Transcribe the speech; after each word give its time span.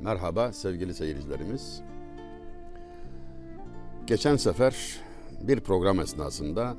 Merhaba 0.00 0.52
sevgili 0.52 0.94
seyircilerimiz. 0.94 1.80
Geçen 4.06 4.36
sefer 4.36 5.00
bir 5.40 5.60
program 5.60 6.00
esnasında 6.00 6.76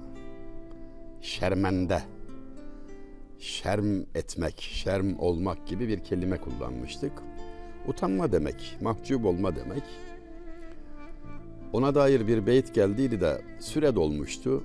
şermende, 1.21 2.01
şerm 3.39 4.01
etmek, 4.15 4.61
şerm 4.61 5.19
olmak 5.19 5.67
gibi 5.67 5.87
bir 5.87 6.03
kelime 6.03 6.37
kullanmıştık. 6.37 7.11
Utanma 7.87 8.31
demek, 8.31 8.77
mahcup 8.81 9.25
olma 9.25 9.55
demek. 9.55 9.83
Ona 11.73 11.95
dair 11.95 12.27
bir 12.27 12.45
beyit 12.45 12.73
geldiydi 12.73 13.21
de 13.21 13.41
süre 13.59 13.95
dolmuştu. 13.95 14.63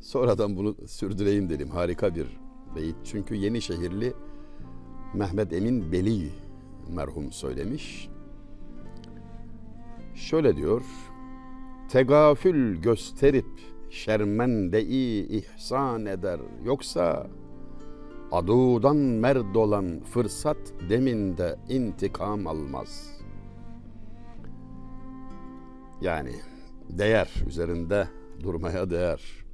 Sonradan 0.00 0.56
bunu 0.56 0.76
sürdüreyim 0.86 1.50
dedim. 1.50 1.68
Harika 1.68 2.14
bir 2.14 2.26
beyit. 2.76 2.96
Çünkü 3.04 3.34
Yenişehirli 3.34 4.12
Mehmet 5.14 5.52
Emin 5.52 5.92
Beli 5.92 6.43
merhum 6.88 7.32
söylemiş. 7.32 8.08
Şöyle 10.14 10.56
diyor. 10.56 10.82
Tegafül 11.88 12.76
gösterip 12.82 13.46
şermende-i 13.90 15.26
ihsan 15.38 16.06
eder. 16.06 16.40
Yoksa 16.64 17.26
adudan 18.32 18.96
merd 18.96 19.54
olan 19.54 20.00
fırsat 20.00 20.56
deminde 20.88 21.56
intikam 21.68 22.46
almaz. 22.46 23.20
Yani 26.00 26.32
değer 26.88 27.34
üzerinde 27.48 28.08
durmaya 28.42 28.90
değer. 28.90 29.44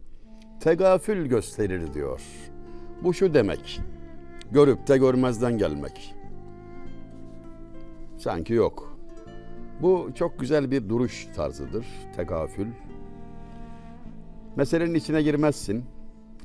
Tegafül 0.60 1.26
gösterir 1.26 1.94
diyor. 1.94 2.22
Bu 3.02 3.14
şu 3.14 3.34
demek. 3.34 3.80
Görüp 4.50 4.88
de 4.88 4.98
görmezden 4.98 5.58
gelmek. 5.58 6.14
Sanki 8.20 8.52
yok. 8.52 8.98
Bu 9.82 10.10
çok 10.14 10.40
güzel 10.40 10.70
bir 10.70 10.88
duruş 10.88 11.26
tarzıdır. 11.36 11.86
Tegafül. 12.16 12.66
Meselenin 14.56 14.94
içine 14.94 15.22
girmezsin. 15.22 15.84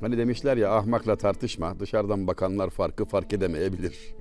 Hani 0.00 0.18
demişler 0.18 0.56
ya 0.56 0.76
ahmakla 0.76 1.16
tartışma. 1.16 1.80
Dışarıdan 1.80 2.26
bakanlar 2.26 2.70
farkı 2.70 3.04
fark 3.04 3.32
edemeyebilir. 3.32 4.14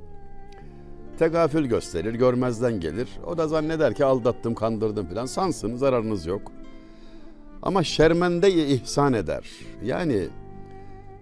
Tegafül 1.20 1.66
gösterir, 1.66 2.14
görmezden 2.14 2.80
gelir. 2.80 3.10
O 3.26 3.38
da 3.38 3.48
zanneder 3.48 3.94
ki 3.94 4.06
aldattım, 4.06 4.56
kandırdım 4.56 5.06
falan. 5.06 5.26
Sansın, 5.26 5.76
zararınız 5.76 6.26
yok. 6.26 6.52
Ama 7.62 7.84
şermende 7.84 8.52
ihsan 8.52 9.14
eder. 9.14 9.50
Yani 9.84 10.28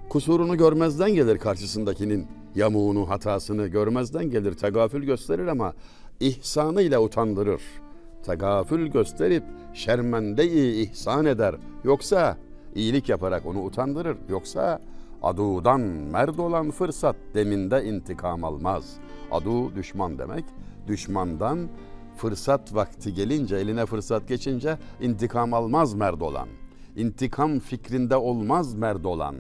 kusurunu 0.09 0.57
görmezden 0.57 1.13
gelir 1.13 1.37
karşısındakinin 1.37 2.27
yamuğunu, 2.55 3.09
hatasını 3.09 3.67
görmezden 3.67 4.29
gelir. 4.29 4.53
Tegafül 4.53 5.03
gösterir 5.03 5.47
ama 5.47 5.73
ihsanıyla 6.19 7.01
utandırır. 7.01 7.61
Tegafül 8.23 8.87
gösterip 8.87 9.43
şermende 9.73 10.47
ihsan 10.81 11.25
eder. 11.25 11.55
Yoksa 11.83 12.37
iyilik 12.75 13.09
yaparak 13.09 13.45
onu 13.45 13.63
utandırır. 13.63 14.17
Yoksa 14.29 14.79
adudan 15.23 15.81
merd 15.81 16.37
olan 16.37 16.71
fırsat 16.71 17.15
deminde 17.33 17.85
intikam 17.85 18.43
almaz. 18.43 18.97
Adu 19.31 19.75
düşman 19.75 20.17
demek. 20.19 20.45
Düşmandan 20.87 21.69
fırsat 22.17 22.75
vakti 22.75 23.13
gelince, 23.13 23.55
eline 23.55 23.85
fırsat 23.85 24.27
geçince 24.27 24.77
intikam 25.01 25.53
almaz 25.53 25.93
merd 25.93 26.21
olan. 26.21 26.47
İntikam 26.95 27.59
fikrinde 27.59 28.15
olmaz 28.15 28.73
merd 28.73 29.05
olan. 29.05 29.35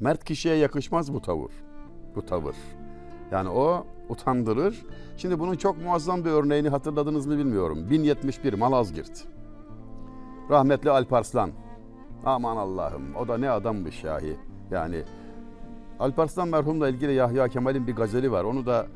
Mert 0.00 0.24
kişiye 0.24 0.54
yakışmaz 0.54 1.14
bu 1.14 1.22
tavır. 1.22 1.52
Bu 2.16 2.26
tavır. 2.26 2.56
Yani 3.32 3.48
o 3.48 3.86
utandırır. 4.08 4.82
Şimdi 5.16 5.38
bunun 5.38 5.56
çok 5.56 5.82
muazzam 5.82 6.24
bir 6.24 6.30
örneğini 6.30 6.68
hatırladınız 6.68 7.26
mı 7.26 7.38
bilmiyorum. 7.38 7.90
1071 7.90 8.52
Malazgirt. 8.52 9.24
Rahmetli 10.50 10.90
Alparslan. 10.90 11.50
Aman 12.24 12.56
Allah'ım 12.56 13.16
o 13.16 13.28
da 13.28 13.38
ne 13.38 13.50
adammış 13.50 13.94
şahi. 13.94 14.36
Yani 14.70 15.02
Alparslan 16.00 16.48
merhumla 16.48 16.88
ilgili 16.88 17.14
Yahya 17.14 17.48
Kemal'in 17.48 17.86
bir 17.86 17.96
gazeli 17.96 18.32
var. 18.32 18.44
Onu 18.44 18.66
da 18.66 18.86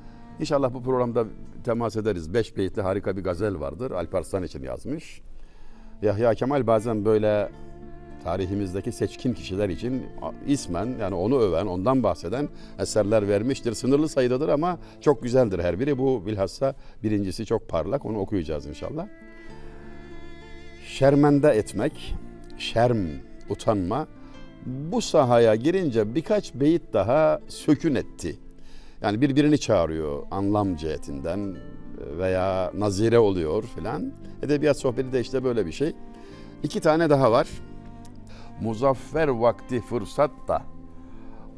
inşallah 0.40 0.74
bu 0.74 0.82
programda 0.82 1.24
temas 1.64 1.96
ederiz. 1.96 2.34
Beş 2.34 2.56
beyitli 2.56 2.82
harika 2.82 3.16
bir 3.16 3.24
gazel 3.24 3.60
vardır. 3.60 3.90
Alparslan 3.90 4.42
için 4.42 4.62
yazmış. 4.62 5.22
Yahya 6.02 6.34
Kemal 6.34 6.66
bazen 6.66 7.04
böyle 7.04 7.50
tarihimizdeki 8.26 8.92
seçkin 8.92 9.34
kişiler 9.34 9.68
için 9.68 10.06
ismen 10.46 10.88
yani 11.00 11.14
onu 11.14 11.38
öven, 11.38 11.66
ondan 11.66 12.02
bahseden 12.02 12.48
eserler 12.78 13.28
vermiştir. 13.28 13.74
Sınırlı 13.74 14.08
sayıdadır 14.08 14.48
ama 14.48 14.78
çok 15.00 15.22
güzeldir 15.22 15.58
her 15.58 15.80
biri. 15.80 15.98
Bu 15.98 16.26
bilhassa 16.26 16.74
birincisi 17.02 17.46
çok 17.46 17.68
parlak. 17.68 18.04
Onu 18.04 18.18
okuyacağız 18.18 18.66
inşallah. 18.66 19.06
Şermende 20.86 21.48
etmek, 21.48 22.14
şerm, 22.58 23.06
utanma. 23.50 24.06
Bu 24.66 25.02
sahaya 25.02 25.54
girince 25.54 26.14
birkaç 26.14 26.54
beyit 26.54 26.82
daha 26.92 27.40
sökün 27.48 27.94
etti. 27.94 28.36
Yani 29.02 29.20
birbirini 29.20 29.58
çağırıyor 29.58 30.22
anlam 30.30 30.76
cihetinden 30.76 31.56
veya 32.18 32.72
nazire 32.74 33.18
oluyor 33.18 33.62
filan. 33.62 34.12
Edebiyat 34.42 34.78
sohbeti 34.78 35.12
de 35.12 35.20
işte 35.20 35.44
böyle 35.44 35.66
bir 35.66 35.72
şey. 35.72 35.92
İki 36.62 36.80
tane 36.80 37.10
daha 37.10 37.32
var 37.32 37.46
muzaffer 38.60 39.28
vakti 39.28 39.80
fırsatta 39.80 40.62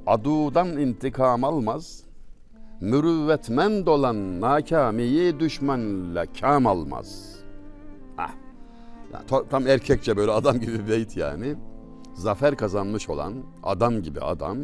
adudan 0.06 0.68
intikam 0.68 1.44
almaz, 1.44 2.04
mürüvvetmen 2.80 3.86
dolan 3.86 4.40
nakamiyi 4.40 5.40
düşmanla 5.40 6.26
kam 6.40 6.66
almaz. 6.66 7.36
Ah. 8.18 8.30
Tam 9.50 9.66
erkekçe 9.66 10.16
böyle 10.16 10.30
adam 10.30 10.60
gibi 10.60 10.88
beyt 10.88 11.16
yani. 11.16 11.54
Zafer 12.14 12.56
kazanmış 12.56 13.08
olan 13.08 13.34
adam 13.62 14.02
gibi 14.02 14.20
adam 14.20 14.58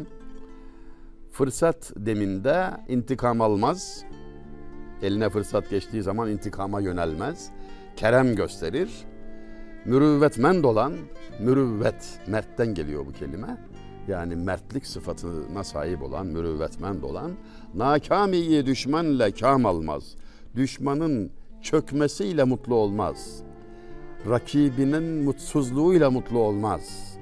fırsat 1.31 1.93
deminde 1.95 2.71
intikam 2.87 3.41
almaz. 3.41 4.03
Eline 5.01 5.29
fırsat 5.29 5.69
geçtiği 5.69 6.03
zaman 6.03 6.29
intikama 6.29 6.81
yönelmez. 6.81 7.49
Kerem 7.95 8.35
gösterir 8.35 8.89
mürüvvetmen 9.85 10.63
dolan, 10.63 10.93
mürüvvet, 11.39 12.19
mertten 12.27 12.73
geliyor 12.73 13.05
bu 13.05 13.11
kelime. 13.11 13.57
Yani 14.07 14.35
mertlik 14.35 14.85
sıfatına 14.85 15.63
sahip 15.63 16.03
olan, 16.03 16.27
mürüvvetmen 16.27 17.01
dolan, 17.01 17.31
nakamiyi 17.75 18.65
düşmanla 18.65 19.31
kam 19.31 19.65
almaz. 19.65 20.15
Düşmanın 20.55 21.31
çökmesiyle 21.61 22.43
mutlu 22.43 22.75
olmaz. 22.75 23.43
Rakibinin 24.29 25.03
mutsuzluğuyla 25.03 26.11
mutlu 26.11 26.39
olmaz. 26.39 27.15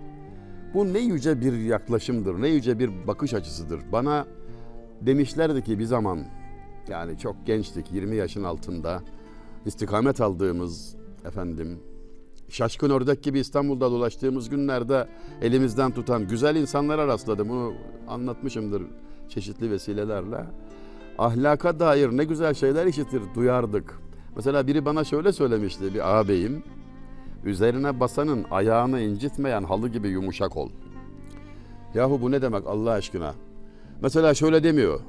Bu 0.74 0.94
ne 0.94 1.00
yüce 1.00 1.42
bir 1.42 1.54
yaklaşımdır, 1.54 2.42
ne 2.42 2.48
yüce 2.48 2.80
bir 2.80 3.08
bakış 3.08 3.34
açısıdır. 3.34 3.80
Bana 3.92 4.26
demişlerdi 5.02 5.64
ki 5.64 5.80
bir 5.80 5.86
zaman, 5.86 6.20
yani 6.90 7.18
çok 7.18 7.46
gençtik, 7.46 7.92
20 7.92 8.16
yaşın 8.16 8.44
altında, 8.44 9.02
istikamet 9.66 10.22
aldığımız 10.22 10.96
efendim 11.26 11.80
şaşkın 12.54 12.90
ördek 12.90 13.24
gibi 13.24 13.40
İstanbul'da 13.40 13.92
dolaştığımız 13.92 14.50
günlerde 14.50 15.08
elimizden 15.42 15.92
tutan 15.92 16.28
güzel 16.28 16.56
insanlara 16.56 17.08
rastladım. 17.08 17.50
Bunu 17.50 17.74
anlatmışımdır 18.08 18.84
çeşitli 19.30 19.72
vesilelerle. 19.72 20.46
Ahlaka 21.18 21.80
dair 21.80 22.10
ne 22.10 22.24
güzel 22.24 22.54
şeyler 22.54 22.86
işitir, 22.86 23.22
duyardık. 23.36 24.00
Mesela 24.36 24.68
biri 24.68 24.86
bana 24.86 25.04
şöyle 25.04 25.34
söylemişti 25.34 25.94
bir 25.94 26.20
ağabeyim. 26.20 26.64
Üzerine 27.46 28.00
basanın 28.00 28.46
ayağını 28.52 29.02
incitmeyen 29.02 29.64
halı 29.64 29.90
gibi 29.90 30.08
yumuşak 30.08 30.58
ol. 30.58 30.70
Yahu 31.94 32.22
bu 32.22 32.32
ne 32.32 32.42
demek 32.42 32.68
Allah 32.68 32.92
aşkına? 32.92 33.34
Mesela 34.02 34.34
şöyle 34.34 34.64
demiyor. 34.64 35.00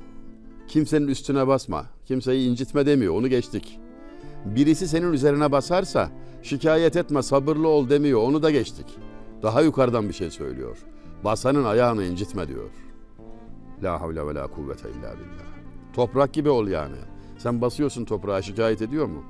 Kimsenin 0.68 1.08
üstüne 1.08 1.46
basma, 1.46 1.86
kimseyi 2.06 2.48
incitme 2.50 2.86
demiyor, 2.86 3.14
onu 3.14 3.28
geçtik. 3.28 3.80
Birisi 4.44 4.88
senin 4.88 5.12
üzerine 5.12 5.52
basarsa 5.52 6.10
şikayet 6.44 6.96
etme 6.96 7.22
sabırlı 7.22 7.68
ol 7.68 7.88
demiyor 7.88 8.22
onu 8.22 8.42
da 8.42 8.50
geçtik. 8.50 8.86
Daha 9.42 9.62
yukarıdan 9.62 10.08
bir 10.08 10.14
şey 10.14 10.30
söylüyor. 10.30 10.78
Basanın 11.24 11.64
ayağını 11.64 12.04
incitme 12.04 12.48
diyor. 12.48 12.70
La 13.82 14.00
havle 14.00 14.26
ve 14.26 14.34
la 14.34 14.46
kuvvete 14.46 14.88
illa 14.88 15.12
billah. 15.14 15.44
Toprak 15.92 16.32
gibi 16.32 16.50
ol 16.50 16.68
yani. 16.68 16.96
Sen 17.38 17.60
basıyorsun 17.60 18.04
toprağa 18.04 18.42
şikayet 18.42 18.82
ediyor 18.82 19.06
mu? 19.06 19.24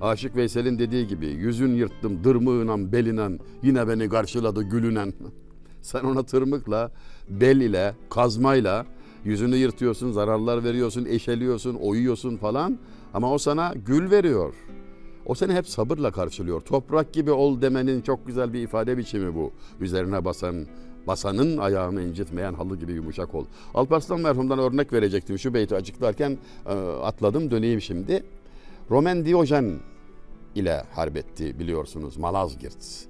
Aşık 0.00 0.36
Veysel'in 0.36 0.78
dediği 0.78 1.06
gibi 1.06 1.26
yüzün 1.26 1.74
yırttım 1.74 2.24
dırmığınan 2.24 2.92
belinen 2.92 3.38
yine 3.62 3.88
beni 3.88 4.08
karşıladı 4.08 4.62
gülünen. 4.62 5.12
Sen 5.82 6.00
ona 6.00 6.22
tırmıkla, 6.22 6.92
bel 7.28 7.56
ile, 7.56 7.94
kazmayla 8.10 8.86
yüzünü 9.24 9.56
yırtıyorsun, 9.56 10.12
zararlar 10.12 10.64
veriyorsun, 10.64 11.04
eşeliyorsun, 11.04 11.74
oyuyorsun 11.74 12.36
falan. 12.36 12.78
Ama 13.14 13.32
o 13.32 13.38
sana 13.38 13.74
gül 13.86 14.10
veriyor. 14.10 14.54
O 15.26 15.34
seni 15.34 15.54
hep 15.54 15.68
sabırla 15.68 16.10
karşılıyor. 16.10 16.60
Toprak 16.60 17.12
gibi 17.12 17.30
ol 17.30 17.62
demenin 17.62 18.00
çok 18.00 18.26
güzel 18.26 18.52
bir 18.52 18.62
ifade 18.62 18.98
biçimi 18.98 19.34
bu. 19.34 19.52
Üzerine 19.80 20.24
basan, 20.24 20.66
basanın 21.06 21.58
ayağını 21.58 22.02
incitmeyen 22.02 22.54
halı 22.54 22.76
gibi 22.76 22.92
yumuşak 22.92 23.34
ol. 23.34 23.44
Alparslan 23.74 24.20
merhumdan 24.20 24.58
örnek 24.58 24.92
verecektim 24.92 25.38
şu 25.38 25.54
beyti 25.54 25.74
açıklarken 25.74 26.38
e, 26.66 26.72
atladım 27.02 27.50
döneyim 27.50 27.80
şimdi. 27.80 28.24
Roman 28.90 29.24
Diyojen 29.24 29.74
ile 30.54 30.84
harbetti 30.92 31.58
biliyorsunuz 31.58 32.16
Malazgirt. 32.16 33.06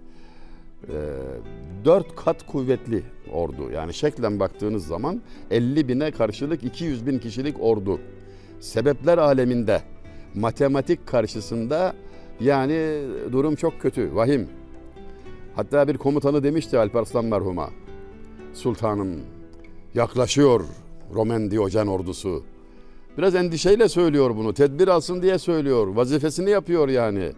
Ee, 0.88 0.92
dört 1.84 2.16
kat 2.16 2.46
kuvvetli 2.46 3.02
ordu. 3.32 3.70
Yani 3.70 3.94
şeklen 3.94 4.40
baktığınız 4.40 4.86
zaman 4.86 5.22
50 5.50 5.88
bine 5.88 6.10
karşılık 6.10 6.64
200 6.64 7.06
bin 7.06 7.18
kişilik 7.18 7.56
ordu. 7.60 8.00
Sebepler 8.60 9.18
aleminde 9.18 9.82
matematik 10.34 11.06
karşısında 11.06 11.94
yani 12.40 13.02
durum 13.32 13.54
çok 13.54 13.80
kötü, 13.80 14.14
vahim. 14.14 14.48
Hatta 15.56 15.88
bir 15.88 15.98
komutanı 15.98 16.42
demişti 16.42 16.78
Alparslan 16.78 17.24
merhuma. 17.24 17.70
Sultanım 18.54 19.20
yaklaşıyor 19.94 20.64
Roman 21.14 21.50
Diyojen 21.50 21.86
ordusu. 21.86 22.44
Biraz 23.18 23.34
endişeyle 23.34 23.88
söylüyor 23.88 24.36
bunu. 24.36 24.54
Tedbir 24.54 24.88
alsın 24.88 25.22
diye 25.22 25.38
söylüyor. 25.38 25.86
Vazifesini 25.86 26.50
yapıyor 26.50 26.88
yani. 26.88 27.32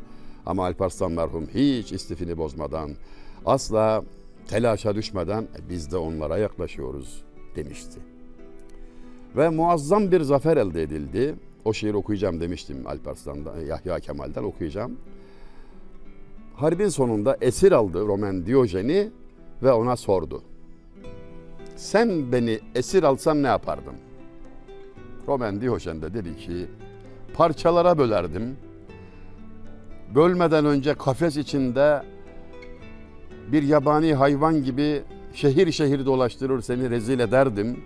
Ama 0.47 0.65
Alparslan 0.65 1.13
merhum 1.13 1.47
hiç 1.55 1.93
istifini 1.93 2.39
bozmadan, 2.39 2.91
asla 3.47 4.05
telaşa 4.49 4.95
düşmeden 4.95 5.43
"E, 5.43 5.71
biz 5.71 5.93
de 5.93 5.97
onlara 5.97 6.39
yaklaşıyoruz 6.39 7.25
demişti. 7.57 8.01
Ve 9.37 9.49
muazzam 9.49 10.13
bir 10.13 10.21
zafer 10.21 10.57
elde 10.57 10.83
edildi. 10.83 11.35
O 11.67 11.73
şiiri 11.73 11.97
okuyacağım 11.97 12.41
demiştim 12.41 12.87
Alparslan'dan, 12.87 13.61
Yahya 13.61 14.01
Kemal'den 14.01 14.43
okuyacağım. 14.43 14.97
Harbin 16.55 16.89
sonunda 16.89 17.37
esir 17.41 17.73
aldı 17.73 18.07
Roman 18.07 18.47
Diyojen'i 18.47 19.11
ve 19.63 19.73
ona 19.73 19.97
sordu. 19.97 20.43
Sen 21.77 22.33
beni 22.33 22.61
esir 22.75 23.03
alsan 23.03 23.43
ne 23.43 23.47
yapardın? 23.47 23.95
Roman 25.29 25.61
Diyojen 25.61 26.03
de 26.03 26.15
dedi 26.15 26.37
ki 26.37 26.67
parçalara 27.35 27.99
bölerdim. 27.99 28.57
Bölmeden 30.15 30.65
önce 30.67 30.95
kafes 30.95 31.37
içinde 31.37 32.03
bir 33.53 33.63
yabani 33.63 34.15
hayvan 34.15 34.65
gibi 34.65 35.03
şehir 35.33 35.73
şehir 35.73 36.07
dolaştırır 36.07 36.61
seni 36.61 36.91
rezil 36.91 37.19
ederdim. 37.19 37.81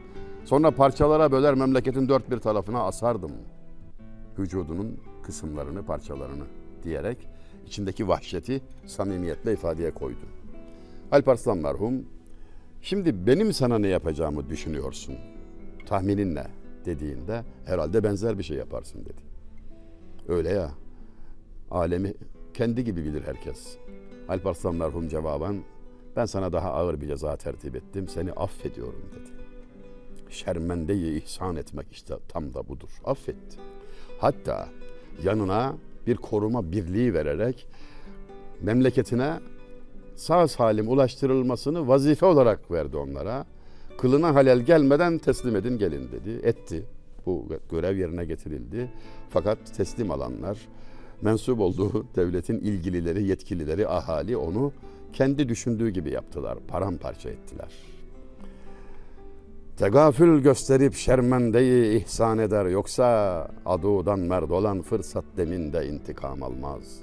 Sonra 0.45 0.71
parçalara 0.71 1.33
böler 1.33 1.55
memleketin 1.55 2.09
dört 2.09 2.31
bir 2.31 2.39
tarafına 2.39 2.83
asardım. 2.83 3.33
Vücudunun 4.39 5.01
kısımlarını, 5.23 5.87
parçalarını 5.87 6.45
diyerek 6.83 7.29
içindeki 7.67 8.09
vahşeti 8.09 8.63
samimiyetle 8.87 9.53
ifadeye 9.53 9.91
koydu. 9.91 10.27
Alparslan 11.13 11.59
merhum, 11.59 12.05
şimdi 12.83 13.27
benim 13.27 13.53
sana 13.53 13.79
ne 13.79 13.89
yapacağımı 13.89 14.51
düşünüyorsun. 14.51 15.15
Tahminin 15.87 16.35
ne? 16.35 16.47
dediğinde 16.85 17.45
herhalde 17.65 18.05
benzer 18.05 18.39
bir 18.39 18.43
şey 18.43 18.57
yaparsın 18.57 19.05
dedi. 19.05 19.23
Öyle 20.29 20.49
ya. 20.49 20.71
Alemi 21.71 22.15
kendi 22.55 22.85
gibi 22.85 23.05
bilir 23.05 23.23
herkes. 23.23 23.77
Alparslan 24.29 24.75
merhum 24.75 25.09
cevaben 25.09 25.63
ben 26.17 26.25
sana 26.25 26.53
daha 26.53 26.73
ağır 26.73 27.01
bir 27.01 27.09
ceza 27.09 27.37
tertip 27.37 27.77
ettim. 27.77 28.09
Seni 28.09 28.33
affediyorum 28.33 29.11
dedi. 29.13 29.31
Şermendeyi 30.31 31.23
ihsan 31.23 31.57
etmek 31.57 31.93
işte 31.93 32.15
tam 32.29 32.55
da 32.55 32.69
budur. 32.69 32.89
Affetti. 33.05 33.59
Hatta 34.21 34.69
yanına 35.23 35.75
bir 36.07 36.17
koruma 36.17 36.73
birliği 36.73 37.15
vererek 37.15 37.67
memleketine 38.61 39.35
sağ 40.15 40.49
salim 40.49 40.89
ulaştırılmasını 40.89 41.89
vazife 41.89 42.27
olarak 42.27 42.71
verdi 42.71 42.97
onlara. 42.97 43.47
Kılına 43.99 44.35
halel 44.35 44.61
gelmeden 44.61 45.19
teslim 45.19 45.57
edin 45.57 45.79
gelin 45.79 46.09
dedi. 46.13 46.47
Etti. 46.47 46.83
Bu 47.27 47.47
görev 47.71 47.97
yerine 47.97 48.25
getirildi. 48.25 48.91
Fakat 49.31 49.59
teslim 49.77 50.11
alanlar 50.11 50.59
mensup 51.23 51.61
olduğu 51.61 52.07
devletin 52.17 52.59
ilgilileri, 52.59 53.23
yetkilileri, 53.23 53.89
ahali 53.89 54.37
onu 54.37 54.73
kendi 55.13 55.49
düşündüğü 55.49 55.91
gibi 55.91 56.11
yaptılar. 56.11 56.59
Paramparça 56.69 57.31
ettiler. 57.31 57.69
Tegafül 59.81 60.43
gösterip 60.43 60.95
şermendeyi 60.95 62.03
ihsan 62.03 62.39
eder 62.39 62.67
yoksa 62.67 63.49
adudan 63.67 64.19
merd 64.19 64.51
olan 64.51 64.83
fırsat 64.83 65.25
deminde 65.37 65.89
intikam 65.89 66.43
almaz. 66.43 67.01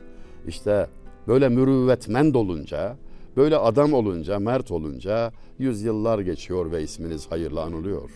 İşte 0.47 0.87
böyle 1.27 1.49
mürüvvetmend 1.49 2.35
olunca, 2.35 2.97
böyle 3.37 3.57
adam 3.57 3.93
olunca, 3.93 4.39
mert 4.39 4.71
olunca 4.71 5.31
yüzyıllar 5.59 6.19
geçiyor 6.19 6.71
ve 6.71 6.83
isminiz 6.83 7.31
hayırla 7.31 7.63
anılıyor. 7.63 8.11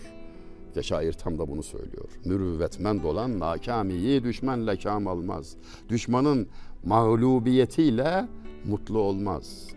Şair 0.82 1.14
tam 1.14 1.40
da 1.40 1.48
bunu 1.48 1.64
söylüyor. 1.64 2.10
Mürüvvetmend 2.26 3.04
olan 3.04 3.40
nakamiyi 3.40 4.24
düşman 4.24 4.68
lekam 4.68 5.08
almaz. 5.08 5.56
Düşmanın 5.90 6.48
mağlubiyetiyle 6.86 8.28
mutlu 8.66 9.00
olmaz. 9.00 9.68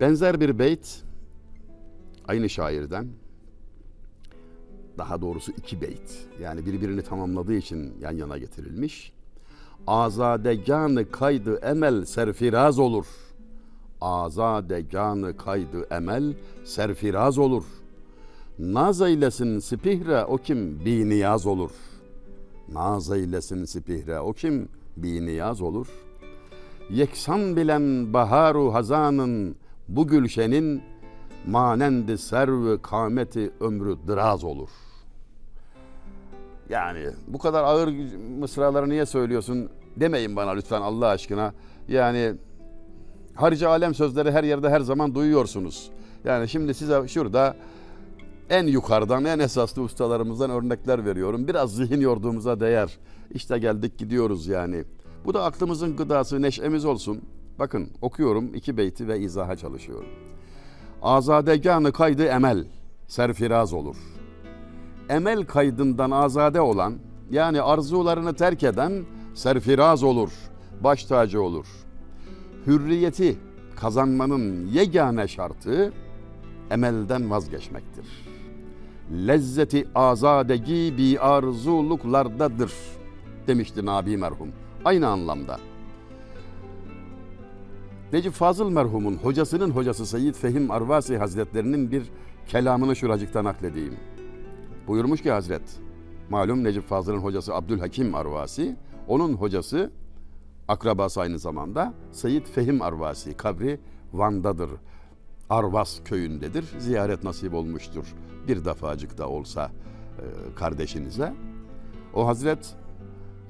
Benzer 0.00 0.40
bir 0.40 0.58
beyt 0.58 1.09
aynı 2.30 2.48
şairden 2.48 3.06
daha 4.98 5.20
doğrusu 5.20 5.52
iki 5.52 5.80
beyt 5.80 6.28
yani 6.42 6.66
birbirini 6.66 7.02
tamamladığı 7.02 7.54
için 7.54 7.94
yan 8.00 8.12
yana 8.12 8.38
getirilmiş. 8.38 9.12
Azadeganı 9.86 11.10
kaydı 11.10 11.56
emel 11.56 12.04
serfiraz 12.04 12.78
olur. 12.78 13.06
Azadeganı 14.00 15.36
kaydı 15.36 15.86
emel 15.90 16.34
serfiraz 16.64 17.38
olur. 17.38 17.64
Naz 18.58 19.00
eylesin 19.00 19.58
sipihre 19.58 20.24
o 20.24 20.36
kim 20.36 20.84
bi 20.84 21.08
niyaz 21.08 21.46
olur. 21.46 21.70
Naz 22.72 23.10
eylesin 23.10 23.64
sipihre 23.64 24.20
o 24.20 24.32
kim 24.32 24.68
bi 24.96 25.26
niyaz 25.26 25.62
olur. 25.62 25.86
Yeksan 26.90 27.56
bilen 27.56 28.12
baharu 28.12 28.74
hazanın 28.74 29.56
bu 29.88 30.06
gülşenin 30.06 30.82
manendi 31.46 32.18
serv 32.18 32.78
kameti 32.82 33.50
ömrü 33.60 33.96
dıraz 34.06 34.44
olur. 34.44 34.68
Yani 36.68 37.06
bu 37.28 37.38
kadar 37.38 37.64
ağır 37.64 37.94
mısraları 38.38 38.88
niye 38.88 39.06
söylüyorsun 39.06 39.70
demeyin 39.96 40.36
bana 40.36 40.50
lütfen 40.50 40.80
Allah 40.80 41.06
aşkına. 41.06 41.52
Yani 41.88 42.34
harici 43.34 43.66
alem 43.66 43.94
sözleri 43.94 44.32
her 44.32 44.44
yerde 44.44 44.70
her 44.70 44.80
zaman 44.80 45.14
duyuyorsunuz. 45.14 45.90
Yani 46.24 46.48
şimdi 46.48 46.74
size 46.74 47.08
şurada 47.08 47.56
en 48.50 48.66
yukarıdan 48.66 49.24
en 49.24 49.38
esaslı 49.38 49.82
ustalarımızdan 49.82 50.50
örnekler 50.50 51.04
veriyorum. 51.04 51.48
Biraz 51.48 51.76
zihin 51.76 52.00
yorduğumuza 52.00 52.60
değer. 52.60 52.98
İşte 53.30 53.58
geldik 53.58 53.98
gidiyoruz 53.98 54.46
yani. 54.46 54.84
Bu 55.24 55.34
da 55.34 55.44
aklımızın 55.44 55.96
gıdası 55.96 56.42
neşemiz 56.42 56.84
olsun. 56.84 57.22
Bakın 57.58 57.88
okuyorum 58.02 58.54
iki 58.54 58.76
beyti 58.76 59.08
ve 59.08 59.20
izaha 59.20 59.56
çalışıyorum. 59.56 60.08
Azadeganı 61.02 61.92
kaydı 61.92 62.24
emel, 62.24 62.64
serfiraz 63.06 63.72
olur. 63.72 63.96
Emel 65.08 65.44
kaydından 65.44 66.10
azade 66.10 66.60
olan, 66.60 66.94
yani 67.30 67.62
arzularını 67.62 68.34
terk 68.34 68.62
eden 68.62 69.04
serfiraz 69.34 70.02
olur, 70.02 70.30
baş 70.80 71.04
tacı 71.04 71.42
olur. 71.42 71.66
Hürriyeti 72.66 73.38
kazanmanın 73.76 74.66
yegane 74.66 75.28
şartı 75.28 75.92
emelden 76.70 77.30
vazgeçmektir. 77.30 78.06
Lezzeti 79.26 79.88
azadegi 79.94 80.94
bi 80.98 81.20
arzuluklardadır 81.20 82.72
demişti 83.46 83.86
Nabi 83.86 84.16
merhum. 84.16 84.48
Aynı 84.84 85.08
anlamda. 85.08 85.58
Necip 88.12 88.32
Fazıl 88.32 88.70
merhumun 88.70 89.14
hocasının 89.14 89.70
hocası 89.70 90.06
Seyyid 90.06 90.34
Fehim 90.34 90.70
Arvasi 90.70 91.18
Hazretlerinin 91.18 91.90
bir 91.90 92.10
kelamını 92.48 92.96
şuracıkta 92.96 93.44
nakledeyim. 93.44 93.96
Buyurmuş 94.88 95.22
ki 95.22 95.30
Hazret, 95.30 95.80
malum 96.30 96.64
Necip 96.64 96.88
Fazıl'ın 96.88 97.18
hocası 97.18 97.54
Abdülhakim 97.54 98.14
Arvasi, 98.14 98.76
onun 99.08 99.34
hocası 99.34 99.90
akrabası 100.68 101.20
aynı 101.20 101.38
zamanda 101.38 101.94
Seyyid 102.12 102.46
Fehim 102.46 102.82
Arvasi, 102.82 103.36
kabri 103.36 103.80
Van'dadır. 104.12 104.70
Arvas 105.50 106.00
köyündedir. 106.04 106.64
Ziyaret 106.78 107.24
nasip 107.24 107.54
olmuştur 107.54 108.14
bir 108.48 108.64
defacık 108.64 109.18
da 109.18 109.28
olsa 109.28 109.70
e, 110.18 110.54
kardeşinize. 110.54 111.34
O 112.14 112.26
Hazret 112.26 112.76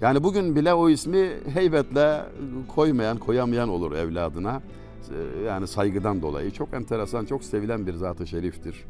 yani 0.01 0.23
bugün 0.23 0.57
bile 0.57 0.75
o 0.75 0.89
ismi 0.89 1.31
heybetle 1.55 2.25
koymayan, 2.69 3.19
koyamayan 3.19 3.69
olur 3.69 3.93
evladına. 3.93 4.63
E, 5.11 5.43
Yani 5.43 5.67
saygıdan 5.67 6.23
dolayı 6.23 6.51
çok 6.51 6.75
enteresan, 6.75 7.25
çok 7.25 7.45
sevilen 7.45 7.87
bir 7.87 7.95
zat-ı 7.95 8.27
şeriftir. 8.27 8.85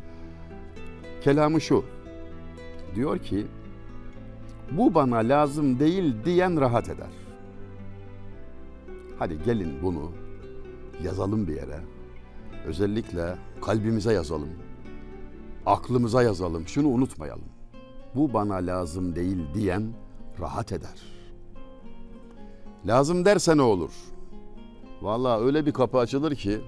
Kelamı 1.20 1.60
şu. 1.60 1.84
Diyor 2.94 3.18
ki 3.18 3.46
bu 4.70 4.94
bana 4.94 5.16
lazım 5.16 5.78
değil 5.78 6.14
diyen 6.24 6.60
rahat 6.60 6.88
eder. 6.88 7.10
Hadi 9.18 9.42
gelin 9.42 9.82
bunu 9.82 10.10
yazalım 11.04 11.48
bir 11.48 11.54
yere. 11.56 11.80
Özellikle 12.66 13.36
kalbimize 13.62 14.12
yazalım. 14.12 14.48
Aklımıza 15.66 16.22
yazalım. 16.22 16.68
Şunu 16.68 16.88
unutmayalım. 16.88 17.44
Bu 18.14 18.32
bana 18.32 18.54
lazım 18.54 19.16
değil 19.16 19.38
diyen 19.54 19.82
rahat 20.40 20.72
eder. 20.72 21.02
Lazım 22.86 23.24
derse 23.24 23.56
ne 23.56 23.62
olur? 23.62 23.90
Vallahi 25.02 25.42
öyle 25.42 25.66
bir 25.66 25.72
kapı 25.72 25.98
açılır 25.98 26.34
ki 26.34 26.60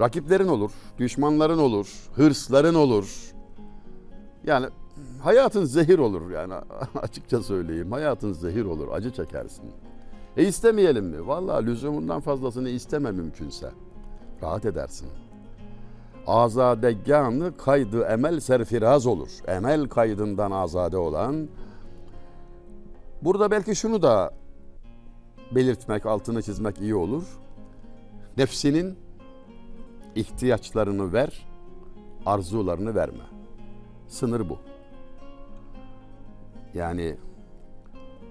rakiplerin 0.00 0.48
olur, 0.48 0.70
düşmanların 0.98 1.58
olur, 1.58 2.08
hırsların 2.14 2.74
olur. 2.74 3.32
Yani 4.46 4.66
hayatın 5.22 5.64
zehir 5.64 5.98
olur 5.98 6.30
yani 6.30 6.54
açıkça 7.02 7.42
söyleyeyim. 7.42 7.92
Hayatın 7.92 8.32
zehir 8.32 8.64
olur, 8.64 8.88
acı 8.92 9.10
çekersin. 9.12 9.64
E 10.36 10.46
istemeyelim 10.46 11.04
mi? 11.04 11.26
Vallahi 11.26 11.66
lüzumundan 11.66 12.20
fazlasını 12.20 12.68
isteme 12.68 13.10
mümkünse. 13.10 13.70
Rahat 14.42 14.64
edersin. 14.64 15.08
Azadegânı 16.26 17.56
kaydı 17.56 18.02
emel 18.02 18.40
serfiraz 18.40 19.06
olur. 19.06 19.28
Emel 19.46 19.88
kaydından 19.88 20.50
azade 20.50 20.96
olan. 20.96 21.48
Burada 23.22 23.50
belki 23.50 23.76
şunu 23.76 24.02
da 24.02 24.34
belirtmek, 25.54 26.06
altını 26.06 26.42
çizmek 26.42 26.80
iyi 26.80 26.94
olur. 26.94 27.24
Nefsinin 28.36 28.98
ihtiyaçlarını 30.14 31.12
ver, 31.12 31.48
arzularını 32.26 32.94
verme. 32.94 33.24
Sınır 34.08 34.48
bu. 34.48 34.58
Yani 36.74 37.16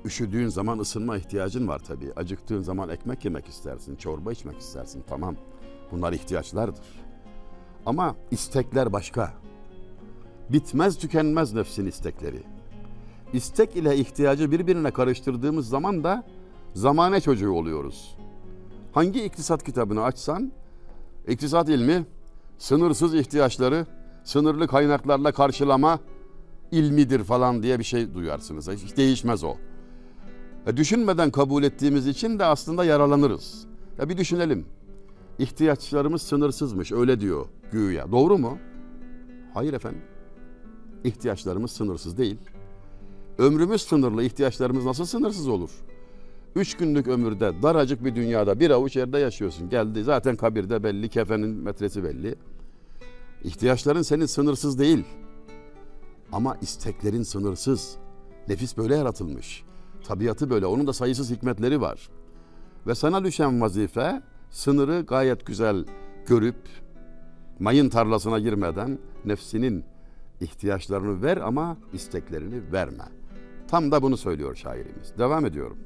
üşüdüğün 0.05 0.47
zaman 0.47 0.79
ısınma 0.79 1.17
ihtiyacın 1.17 1.67
var 1.67 1.79
tabii. 1.79 2.13
Acıktığın 2.15 2.61
zaman 2.61 2.89
ekmek 2.89 3.25
yemek 3.25 3.47
istersin, 3.47 3.95
çorba 3.95 4.31
içmek 4.31 4.59
istersin. 4.59 5.03
Tamam. 5.07 5.35
Bunlar 5.91 6.13
ihtiyaçlardır. 6.13 6.85
Ama 7.85 8.15
istekler 8.31 8.93
başka. 8.93 9.33
Bitmez 10.49 10.97
tükenmez 10.97 11.53
nefsin 11.53 11.85
istekleri. 11.85 12.43
İstek 13.33 13.75
ile 13.75 13.97
ihtiyacı 13.97 14.51
birbirine 14.51 14.91
karıştırdığımız 14.91 15.69
zaman 15.69 16.03
da 16.03 16.23
zamane 16.73 17.21
çocuğu 17.21 17.51
oluyoruz. 17.51 18.17
Hangi 18.91 19.23
iktisat 19.23 19.63
kitabını 19.63 20.03
açsan, 20.03 20.51
iktisat 21.27 21.69
ilmi 21.69 22.05
sınırsız 22.57 23.13
ihtiyaçları 23.13 23.85
sınırlı 24.23 24.67
kaynaklarla 24.67 25.31
karşılama 25.31 25.99
ilmidir 26.71 27.23
falan 27.23 27.63
diye 27.63 27.79
bir 27.79 27.83
şey 27.83 28.13
duyarsınız. 28.13 28.69
Hiç 28.69 28.97
değişmez 28.97 29.43
o. 29.43 29.55
E, 30.67 30.77
düşünmeden 30.77 31.31
kabul 31.31 31.63
ettiğimiz 31.63 32.07
için 32.07 32.39
de 32.39 32.45
aslında 32.45 32.85
yaralanırız. 32.85 33.67
Ya 33.99 34.09
bir 34.09 34.17
düşünelim. 34.17 34.65
İhtiyaçlarımız 35.39 36.21
sınırsızmış 36.21 36.91
öyle 36.91 37.19
diyor 37.19 37.45
güya. 37.71 38.11
Doğru 38.11 38.37
mu? 38.37 38.57
Hayır 39.53 39.73
efendim. 39.73 40.01
İhtiyaçlarımız 41.03 41.71
sınırsız 41.71 42.17
değil. 42.17 42.37
Ömrümüz 43.39 43.81
sınırlı, 43.81 44.23
ihtiyaçlarımız 44.23 44.85
nasıl 44.85 45.05
sınırsız 45.05 45.47
olur? 45.47 45.69
Üç 46.55 46.77
günlük 46.77 47.07
ömürde 47.07 47.53
daracık 47.63 48.05
bir 48.05 48.15
dünyada 48.15 48.59
bir 48.59 48.69
avuç 48.69 48.95
yerde 48.95 49.19
yaşıyorsun. 49.19 49.69
Geldi 49.69 50.03
zaten 50.03 50.35
kabirde 50.35 50.83
belli, 50.83 51.09
kefenin 51.09 51.49
metresi 51.49 52.03
belli. 52.03 52.35
İhtiyaçların 53.43 54.01
senin 54.01 54.25
sınırsız 54.25 54.79
değil. 54.79 55.05
Ama 56.31 56.57
isteklerin 56.61 57.23
sınırsız. 57.23 57.95
Nefis 58.47 58.77
böyle 58.77 58.95
yaratılmış. 58.95 59.63
Tabiatı 60.07 60.49
böyle. 60.49 60.65
Onun 60.65 60.87
da 60.87 60.93
sayısız 60.93 61.31
hikmetleri 61.31 61.81
var. 61.81 62.09
Ve 62.87 62.95
sana 62.95 63.23
düşen 63.23 63.61
vazife 63.61 64.21
sınırı 64.49 65.01
gayet 65.07 65.45
güzel 65.45 65.85
görüp 66.27 66.67
mayın 67.59 67.89
tarlasına 67.89 68.39
girmeden 68.39 68.99
nefsinin 69.25 69.83
ihtiyaçlarını 70.41 71.21
ver 71.23 71.37
ama 71.37 71.77
isteklerini 71.93 72.71
verme. 72.71 73.18
Tam 73.69 73.91
da 73.91 74.01
bunu 74.01 74.17
söylüyor 74.17 74.55
şairimiz. 74.55 75.17
Devam 75.17 75.45
ediyorum. 75.45 75.77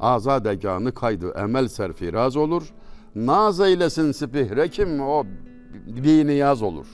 Azadeganı 0.00 0.94
kaydı 0.94 1.32
emel 1.36 1.68
serfiraz 1.68 2.36
olur. 2.36 2.72
Naz 3.14 3.60
eylesin 3.60 4.12
sipihre 4.12 4.68
kim 4.68 5.00
o 5.00 5.24
bir 5.86 6.26
niyaz 6.26 6.62
olur. 6.62 6.86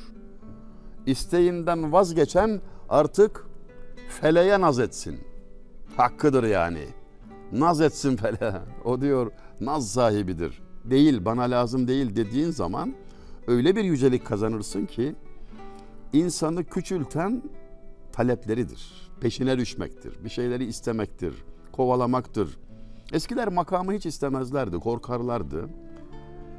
İsteğinden 1.07 1.93
vazgeçen 1.93 2.61
artık 2.89 3.47
feleğe 4.09 4.61
naz 4.61 4.79
etsin. 4.79 5.21
Hakkıdır 5.97 6.45
yani. 6.45 6.87
Naz 7.53 7.81
etsin 7.81 8.17
feleğe. 8.17 8.55
O 8.85 9.01
diyor 9.01 9.33
naz 9.61 9.91
sahibidir. 9.91 10.63
Değil 10.85 11.25
bana 11.25 11.43
lazım 11.43 11.89
değil 11.89 12.17
dediğin 12.17 12.51
zaman 12.51 12.95
öyle 13.47 13.77
bir 13.77 13.85
yücelik 13.85 14.27
kazanırsın 14.27 14.87
ki 14.87 15.15
insanı 16.13 16.65
küçülten 16.65 17.43
talepleridir. 18.13 19.04
Peşine 19.21 19.59
düşmektir. 19.59 20.25
Bir 20.25 20.29
şeyleri 20.29 20.65
istemektir. 20.65 21.45
Kovalamaktır. 21.73 22.59
Eskiler 23.13 23.49
makamı 23.49 23.93
hiç 23.93 24.07
istemezlerdi, 24.07 24.79
korkarlardı. 24.79 25.69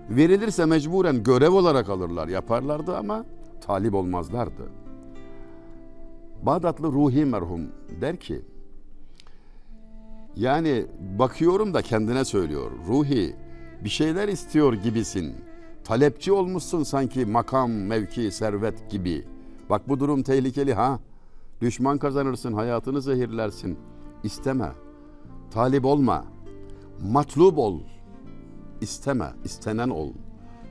Verilirse 0.10 0.66
mecburen 0.66 1.24
görev 1.24 1.52
olarak 1.52 1.90
alırlar, 1.90 2.28
yaparlardı 2.28 2.98
ama 2.98 3.26
talip 3.62 3.94
olmazlardı. 3.94 4.70
Bağdatlı 6.42 6.92
Ruhi 6.92 7.26
merhum 7.26 7.62
der 8.02 8.18
ki, 8.18 8.42
yani 10.36 10.86
bakıyorum 11.20 11.74
da 11.74 11.82
kendine 11.82 12.26
söylüyor. 12.26 12.72
Ruhi 12.88 13.36
bir 13.84 13.90
şeyler 13.90 14.28
istiyor 14.28 14.74
gibisin. 14.74 15.36
Talepçi 15.84 16.32
olmuşsun 16.32 16.84
sanki 16.84 17.26
makam, 17.26 17.72
mevki, 17.72 18.32
servet 18.32 18.92
gibi. 18.92 19.26
Bak 19.70 19.90
bu 19.90 20.00
durum 20.00 20.24
tehlikeli 20.24 20.74
ha. 20.74 21.00
Düşman 21.62 21.98
kazanırsın, 21.98 22.54
hayatını 22.54 23.02
zehirlersin. 23.02 23.78
İsteme. 24.24 24.72
Talip 25.52 25.86
olma. 25.86 26.26
Matlub 27.12 27.58
ol. 27.58 27.80
İsteme, 28.82 29.34
istenen 29.44 29.90
ol. 29.90 30.14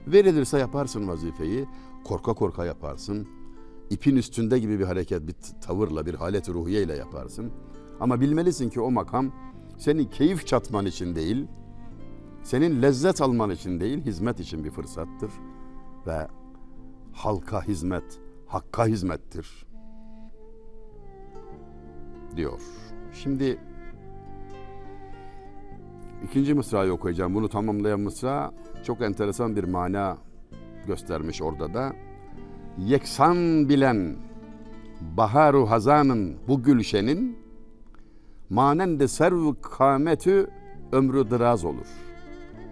Verilirse 0.06 0.58
yaparsın 0.58 1.08
vazifeyi. 1.08 1.66
Korka 2.04 2.34
korka 2.34 2.64
yaparsın. 2.64 3.28
İpin 3.90 4.16
üstünde 4.16 4.58
gibi 4.58 4.78
bir 4.78 4.84
hareket, 4.84 5.26
bir 5.26 5.34
tavırla, 5.60 6.06
bir 6.06 6.14
halet 6.14 6.48
ruhiye 6.48 6.82
ile 6.82 6.96
yaparsın. 6.96 7.52
Ama 8.00 8.20
bilmelisin 8.20 8.70
ki 8.70 8.80
o 8.80 8.90
makam 8.90 9.32
senin 9.78 10.04
keyif 10.04 10.46
çatman 10.46 10.86
için 10.86 11.14
değil, 11.14 11.46
senin 12.42 12.82
lezzet 12.82 13.20
alman 13.20 13.50
için 13.50 13.80
değil, 13.80 14.04
hizmet 14.04 14.40
için 14.40 14.64
bir 14.64 14.70
fırsattır. 14.70 15.30
Ve 16.06 16.28
halka 17.12 17.62
hizmet, 17.62 18.20
hakka 18.46 18.86
hizmettir. 18.86 19.66
Diyor. 22.36 22.60
Şimdi 23.12 23.58
ikinci 26.24 26.54
mısrayı 26.54 26.92
okuyacağım. 26.92 27.34
Bunu 27.34 27.48
tamamlayan 27.48 28.00
mısra 28.00 28.52
çok 28.84 29.00
enteresan 29.00 29.56
bir 29.56 29.64
mana 29.64 30.16
göstermiş 30.86 31.42
orada 31.42 31.74
da. 31.74 31.92
Yeksan 32.78 33.68
bilen 33.68 34.16
baharu 35.00 35.70
hazanın 35.70 36.36
bu 36.48 36.62
gülşenin 36.62 37.38
manende 38.50 39.08
serv 39.08 39.54
kametü 39.62 40.50
ömrü 40.92 41.30
dıraz 41.30 41.64
olur. 41.64 41.86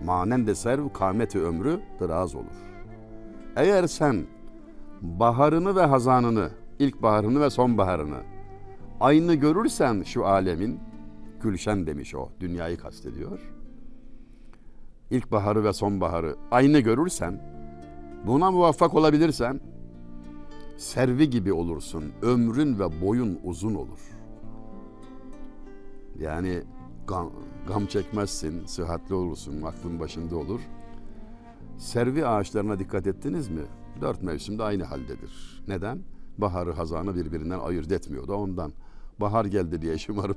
Manende 0.05 0.55
serv 0.55 0.89
kametü 0.89 1.41
ömrü 1.41 1.81
dıraz 2.01 2.35
olur. 2.35 2.63
Eğer 3.57 3.87
sen 3.87 4.27
baharını 5.01 5.77
ve 5.77 5.83
hazanını, 5.83 6.51
ilkbaharını 6.79 7.41
ve 7.41 7.51
sonbaharını 7.51 8.32
aynı 9.03 9.35
görürsen 9.35 10.03
şu 10.03 10.27
alemin, 10.27 10.81
gülşen 11.43 11.87
demiş 11.87 12.15
o, 12.15 12.29
dünyayı 12.41 12.77
kastediyor. 12.77 13.41
İlkbaharı 15.11 15.65
ve 15.65 15.73
sonbaharı 15.73 16.37
aynı 16.51 16.81
görürsen, 16.81 17.43
buna 18.27 18.51
muvaffak 18.51 18.95
olabilirsen, 18.95 19.61
servi 20.77 21.31
gibi 21.31 21.53
olursun, 21.53 22.05
ömrün 22.23 22.79
ve 22.79 23.01
boyun 23.01 23.41
uzun 23.45 23.75
olur.'' 23.75 24.23
Yani 26.19 26.63
gam, 27.07 27.31
gam 27.69 27.87
çekmezsin, 27.87 28.67
sıhhatli 28.67 29.15
olursun, 29.15 29.63
aklın 29.63 30.01
başında 30.01 30.37
olur. 30.37 30.61
Servi 31.79 32.27
ağaçlarına 32.27 32.79
dikkat 32.79 33.07
ettiniz 33.07 33.49
mi? 33.49 33.63
Dört 34.01 34.23
mevsimde 34.23 34.63
aynı 34.63 34.85
haldedir. 34.85 35.63
Neden? 35.69 36.03
Baharı, 36.39 36.73
hazanı 36.73 37.15
birbirinden 37.15 37.59
ayırt 37.59 37.93
etmiyor 37.93 38.29
da 38.29 38.35
ondan. 38.37 38.73
Bahar 39.21 39.45
geldi 39.45 39.83
diye 39.83 39.99
şımarıp 39.99 40.37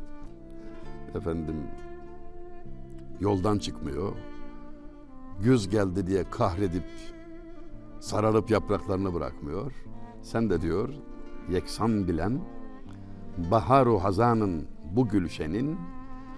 efendim 1.16 1.56
yoldan 3.20 3.58
çıkmıyor. 3.58 4.14
Güz 5.44 5.70
geldi 5.70 6.08
diye 6.08 6.30
kahredip 6.30 6.84
sararıp 8.00 8.52
yapraklarını 8.52 9.14
bırakmıyor. 9.14 9.72
Sen 10.22 10.50
de 10.50 10.62
diyor 10.62 10.90
yeksan 11.50 12.08
bilen 12.08 12.42
baharu 13.52 14.00
hazanın 14.00 14.68
bu 14.92 15.08
gülşenin 15.08 15.78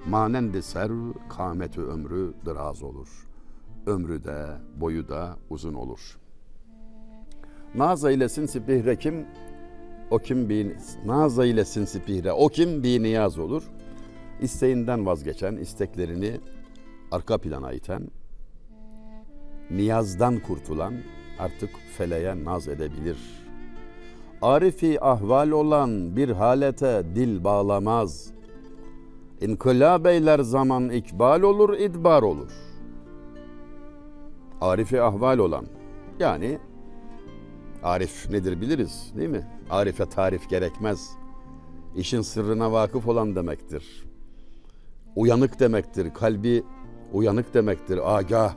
manendi 0.09 0.61
serv 0.61 1.13
kâmetü 1.29 1.81
ömrü 1.81 2.33
dıraz 2.45 2.83
olur. 2.83 3.27
Ömrü 3.85 4.23
de 4.23 4.47
boyu 4.75 5.07
da 5.07 5.37
uzun 5.49 5.73
olur. 5.73 6.17
Naz 7.75 8.05
eylesin 8.05 8.45
sipihrekim 8.45 9.25
o 10.11 10.19
kim 10.19 10.49
bi 10.49 10.75
naz 11.05 11.39
eylesin 11.39 11.85
sipihre, 11.85 12.31
o 12.31 12.49
kim 12.49 12.83
bi 12.83 13.03
niyaz 13.03 13.39
olur. 13.39 13.63
İsteğinden 14.41 15.05
vazgeçen, 15.05 15.55
isteklerini 15.55 16.39
arka 17.11 17.37
plana 17.37 17.71
iten, 17.71 18.07
niyazdan 19.71 20.39
kurtulan 20.39 20.93
artık 21.39 21.69
feleğe 21.97 22.43
naz 22.43 22.67
edebilir. 22.67 23.17
Arifi 24.41 25.03
ahval 25.03 25.49
olan 25.49 26.15
bir 26.15 26.29
halete 26.29 27.03
dil 27.15 27.43
bağlamaz. 27.43 28.31
İnkılab 29.41 30.05
eyler 30.05 30.39
zaman 30.39 30.89
ikbal 30.89 31.41
olur, 31.41 31.77
idbar 31.77 32.23
olur. 32.23 32.51
Arifi 34.61 35.01
ahval 35.01 35.37
olan, 35.37 35.65
yani 36.19 36.59
Arif 37.83 38.29
nedir 38.29 38.61
biliriz 38.61 39.11
değil 39.17 39.29
mi? 39.29 39.47
Arife 39.69 40.05
tarif 40.05 40.49
gerekmez. 40.49 41.11
İşin 41.95 42.21
sırrına 42.21 42.71
vakıf 42.71 43.07
olan 43.07 43.35
demektir. 43.35 44.05
Uyanık 45.15 45.59
demektir. 45.59 46.13
Kalbi 46.13 46.63
uyanık 47.13 47.53
demektir. 47.53 48.17
Agah. 48.17 48.55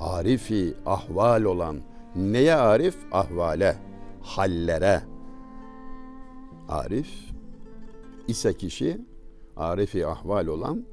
Arifi 0.00 0.74
ahval 0.86 1.42
olan. 1.42 1.80
Neye 2.16 2.54
arif? 2.54 2.96
Ahvale. 3.12 3.76
Hallere. 4.22 5.02
Arif 6.68 7.08
ise 8.28 8.54
kişi 8.54 9.00
arifi 9.56 10.06
ahval 10.06 10.46
olan 10.46 10.84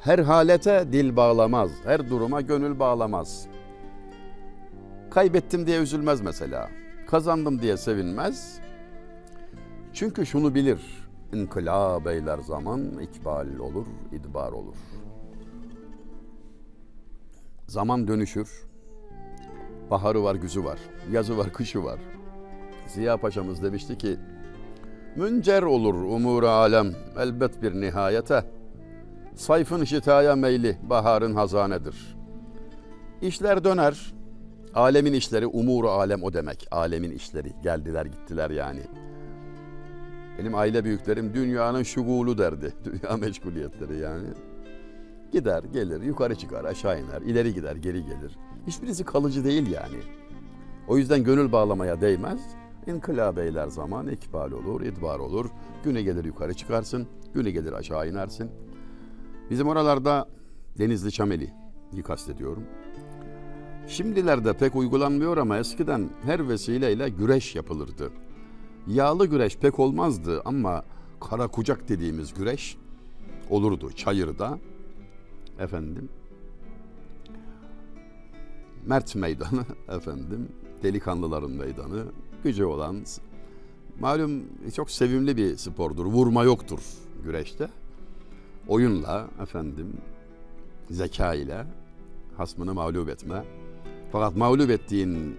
her 0.00 0.18
halete 0.18 0.92
dil 0.92 1.16
bağlamaz. 1.16 1.70
Her 1.84 2.10
duruma 2.10 2.40
gönül 2.40 2.78
bağlamaz. 2.78 3.46
Kaybettim 5.10 5.66
diye 5.66 5.80
üzülmez 5.80 6.20
mesela 6.20 6.70
kazandım 7.14 7.62
diye 7.62 7.76
sevinmez. 7.76 8.60
Çünkü 9.92 10.26
şunu 10.26 10.54
bilir. 10.54 10.80
İnkılab 11.32 12.06
eyler 12.06 12.38
zaman 12.38 12.98
ikbal 12.98 13.58
olur, 13.58 13.86
idbar 14.12 14.52
olur. 14.52 14.76
Zaman 17.66 18.08
dönüşür. 18.08 18.66
Baharı 19.90 20.22
var, 20.22 20.34
güzü 20.34 20.64
var. 20.64 20.78
Yazı 21.10 21.38
var, 21.38 21.52
kışı 21.52 21.84
var. 21.84 22.00
Ziya 22.86 23.16
Paşa'mız 23.16 23.62
demişti 23.62 23.98
ki 23.98 24.16
Müncer 25.16 25.62
olur 25.62 25.94
umur 25.94 26.42
alem 26.42 26.92
elbet 27.18 27.62
bir 27.62 27.80
nihayete. 27.80 28.44
Sayfın 29.34 29.84
şitaya 29.84 30.36
meyli 30.36 30.78
baharın 30.82 31.34
hazanedir. 31.34 32.16
İşler 33.22 33.64
döner, 33.64 34.14
Alemin 34.74 35.12
işleri, 35.12 35.46
umuru 35.46 35.90
alem 35.90 36.22
o 36.22 36.32
demek. 36.32 36.68
Alemin 36.70 37.10
işleri. 37.10 37.52
Geldiler 37.62 38.06
gittiler 38.06 38.50
yani. 38.50 38.80
Benim 40.38 40.54
aile 40.54 40.84
büyüklerim 40.84 41.34
dünyanın 41.34 41.82
şugulu 41.82 42.38
derdi. 42.38 42.72
Dünya 42.84 43.16
meşguliyetleri 43.16 43.98
yani. 43.98 44.28
Gider, 45.32 45.64
gelir, 45.72 46.02
yukarı 46.02 46.34
çıkar, 46.34 46.64
aşağı 46.64 47.00
iner, 47.00 47.22
ileri 47.22 47.54
gider, 47.54 47.76
geri 47.76 48.04
gelir. 48.04 48.38
Hiçbirisi 48.66 49.04
kalıcı 49.04 49.44
değil 49.44 49.70
yani. 49.70 49.96
O 50.88 50.98
yüzden 50.98 51.24
gönül 51.24 51.52
bağlamaya 51.52 52.00
değmez. 52.00 52.40
İnkılab 52.86 53.36
eyler 53.36 53.68
zaman 53.68 54.08
ikbal 54.08 54.52
olur, 54.52 54.80
idbar 54.80 55.18
olur. 55.18 55.46
Güne 55.84 56.02
gelir 56.02 56.24
yukarı 56.24 56.54
çıkarsın, 56.54 57.06
güne 57.34 57.50
gelir 57.50 57.72
aşağı 57.72 58.08
inersin. 58.08 58.50
Bizim 59.50 59.68
oralarda 59.68 60.28
Denizli 60.78 61.12
Çameli 61.12 61.52
kastediyorum. 62.04 62.64
Şimdilerde 63.88 64.52
pek 64.52 64.76
uygulanmıyor 64.76 65.36
ama 65.36 65.58
eskiden 65.58 66.10
her 66.22 66.48
vesileyle 66.48 67.08
güreş 67.08 67.54
yapılırdı. 67.54 68.10
Yağlı 68.86 69.26
güreş 69.26 69.56
pek 69.56 69.78
olmazdı 69.78 70.42
ama 70.44 70.84
kara 71.20 71.46
kucak 71.46 71.88
dediğimiz 71.88 72.34
güreş 72.34 72.76
olurdu 73.50 73.92
çayırda. 73.92 74.58
Efendim 75.58 76.08
Mert 78.86 79.14
Meydanı 79.14 79.64
efendim 79.88 80.48
delikanlıların 80.82 81.50
meydanı 81.50 82.04
gücü 82.44 82.64
olan 82.64 83.04
malum 84.00 84.42
çok 84.74 84.90
sevimli 84.90 85.36
bir 85.36 85.56
spordur. 85.56 86.06
Vurma 86.06 86.44
yoktur 86.44 86.80
güreşte. 87.24 87.68
Oyunla 88.68 89.28
efendim 89.42 89.92
zeka 90.90 91.34
ile 91.34 91.66
hasmını 92.36 92.74
mağlup 92.74 93.08
etme 93.08 93.44
fakat 94.14 94.36
mağlup 94.36 94.70
ettiğin 94.70 95.36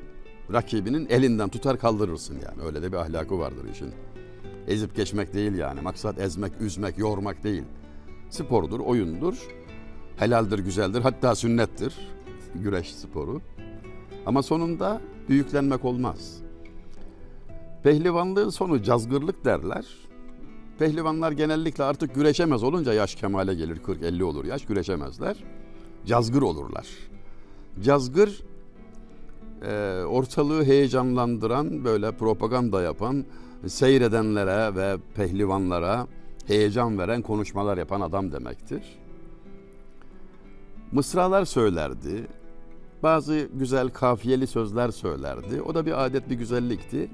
rakibinin 0.53 1.07
elinden 1.09 1.49
tutar 1.49 1.79
kaldırırsın 1.79 2.33
yani. 2.33 2.67
Öyle 2.67 2.81
de 2.81 2.91
bir 2.91 2.97
ahlakı 2.97 3.39
vardır 3.39 3.65
işin. 3.73 3.91
Ezip 4.67 4.95
geçmek 4.95 5.33
değil 5.33 5.55
yani. 5.55 5.81
Maksat 5.81 6.19
ezmek, 6.19 6.61
üzmek, 6.61 6.97
yormak 6.97 7.43
değil. 7.43 7.63
Spordur, 8.29 8.79
oyundur. 8.79 9.47
Helaldir, 10.17 10.59
güzeldir. 10.59 11.01
Hatta 11.01 11.35
sünnettir. 11.35 11.93
Güreş 12.55 12.95
sporu. 12.95 13.41
Ama 14.25 14.43
sonunda 14.43 15.01
büyüklenmek 15.29 15.85
olmaz. 15.85 16.37
Pehlivanlığın 17.83 18.49
sonu 18.49 18.83
cazgırlık 18.83 19.45
derler. 19.45 19.85
Pehlivanlar 20.79 21.31
genellikle 21.31 21.83
artık 21.83 22.15
güreşemez 22.15 22.63
olunca 22.63 22.93
yaş 22.93 23.15
kemale 23.15 23.53
gelir 23.53 23.77
40-50 23.77 24.23
olur 24.23 24.45
yaş 24.45 24.65
güreşemezler. 24.65 25.43
Cazgır 26.05 26.41
olurlar. 26.41 26.87
Cazgır 27.83 28.54
e, 29.61 30.03
ortalığı 30.03 30.63
heyecanlandıran 30.63 31.85
böyle 31.85 32.11
propaganda 32.11 32.81
yapan 32.81 33.25
seyredenlere 33.67 34.75
ve 34.75 34.97
pehlivanlara 35.15 36.07
heyecan 36.47 36.97
veren 36.97 37.21
konuşmalar 37.21 37.77
yapan 37.77 38.01
adam 38.01 38.31
demektir. 38.31 38.83
Mısralar 40.91 41.45
söylerdi. 41.45 42.27
Bazı 43.03 43.49
güzel 43.53 43.89
kafiyeli 43.89 44.47
sözler 44.47 44.91
söylerdi. 44.91 45.61
O 45.61 45.75
da 45.75 45.85
bir 45.85 46.05
adet 46.05 46.29
bir 46.29 46.35
güzellikti. 46.35 47.09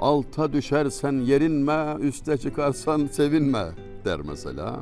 Alta 0.00 0.52
düşersen 0.52 1.12
yerinme, 1.12 1.96
üste 2.00 2.38
çıkarsan 2.38 3.06
sevinme 3.06 3.66
der 4.04 4.20
mesela. 4.20 4.76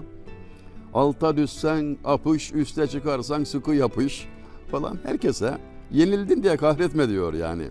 Alta 0.94 1.36
düşsen 1.36 1.96
apış, 2.04 2.52
üste 2.52 2.86
çıkarsan 2.86 3.44
sıkı 3.44 3.74
yapış 3.74 4.28
falan 4.70 4.98
herkese 5.04 5.58
Yenildin 5.94 6.42
diye 6.42 6.56
kahretme 6.56 7.08
diyor 7.08 7.34
yani. 7.34 7.68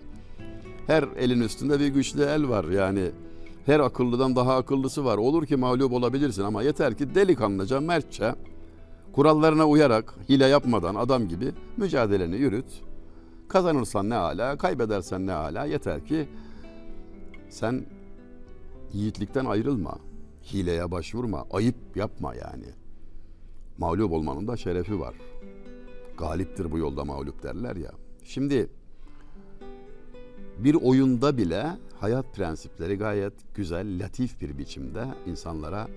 Her 0.86 1.04
elin 1.16 1.40
üstünde 1.40 1.80
bir 1.80 1.88
güçlü 1.88 2.22
el 2.22 2.48
var 2.48 2.64
yani. 2.64 3.10
Her 3.66 3.80
akıllıdan 3.80 4.36
daha 4.36 4.56
akıllısı 4.56 5.04
var. 5.04 5.18
Olur 5.18 5.46
ki 5.46 5.56
mağlup 5.56 5.92
olabilirsin 5.92 6.42
ama 6.42 6.62
yeter 6.62 6.94
ki 6.94 7.14
delikanlıca, 7.14 7.80
mertçe, 7.80 8.34
kurallarına 9.12 9.68
uyarak, 9.68 10.14
hile 10.28 10.46
yapmadan 10.46 10.94
adam 10.94 11.28
gibi 11.28 11.52
mücadeleni 11.76 12.36
yürüt. 12.36 12.82
Kazanırsan 13.48 14.10
ne 14.10 14.14
hala, 14.14 14.58
kaybedersen 14.58 15.26
ne 15.26 15.32
hala. 15.32 15.64
Yeter 15.64 16.04
ki 16.06 16.28
sen 17.48 17.86
yiğitlikten 18.92 19.44
ayrılma. 19.44 19.98
Hileye 20.52 20.90
başvurma, 20.90 21.46
ayıp 21.50 21.96
yapma 21.96 22.34
yani. 22.34 22.66
Mağlup 23.78 24.12
olmanın 24.12 24.48
da 24.48 24.56
şerefi 24.56 25.00
var. 25.00 25.14
Galiptir 26.18 26.72
bu 26.72 26.78
yolda 26.78 27.04
mağlup 27.04 27.42
derler 27.42 27.76
ya. 27.76 27.90
Şimdi 28.24 28.68
bir 30.58 30.74
oyunda 30.74 31.36
bile 31.36 31.66
hayat 32.00 32.34
prensipleri 32.34 32.98
gayet 32.98 33.32
güzel, 33.54 34.04
latif 34.04 34.40
bir 34.40 34.58
biçimde 34.58 35.04
insanlara 35.26 35.88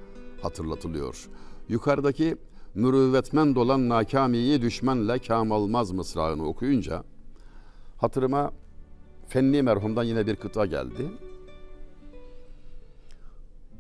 hatırlatılıyor. 0.42 1.28
Yukarıdaki 1.70 2.38
mürüvvetmen 2.76 3.56
dolan 3.56 3.90
nakamiyi 3.90 4.62
düşmanla 4.62 5.20
kam 5.20 5.52
olmaz 5.52 5.92
mısrağını 5.92 6.46
okuyunca 6.46 7.04
hatırıma 7.98 8.52
Fenni 9.28 9.62
merhumdan 9.62 10.04
yine 10.04 10.28
bir 10.28 10.36
kıta 10.36 10.66
geldi. 10.66 11.12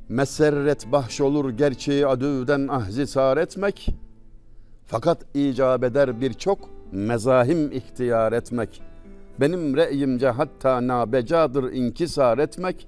Meserret 0.09 0.91
bahş 0.91 1.21
olur 1.21 1.49
gerçeği 1.49 2.07
adüvden 2.07 2.67
ahzi 2.67 3.07
sar 3.07 3.37
etmek 3.37 3.89
fakat 4.85 5.35
icap 5.35 5.83
eder 5.83 6.21
birçok 6.21 6.76
mezahim 6.91 7.71
ihtiyar 7.71 8.33
etmek, 8.33 8.81
benim 9.39 9.75
re'yimce 9.75 10.29
hatta 10.29 10.87
nabecadır 10.87 11.71
inkisar 11.71 12.37
etmek, 12.37 12.87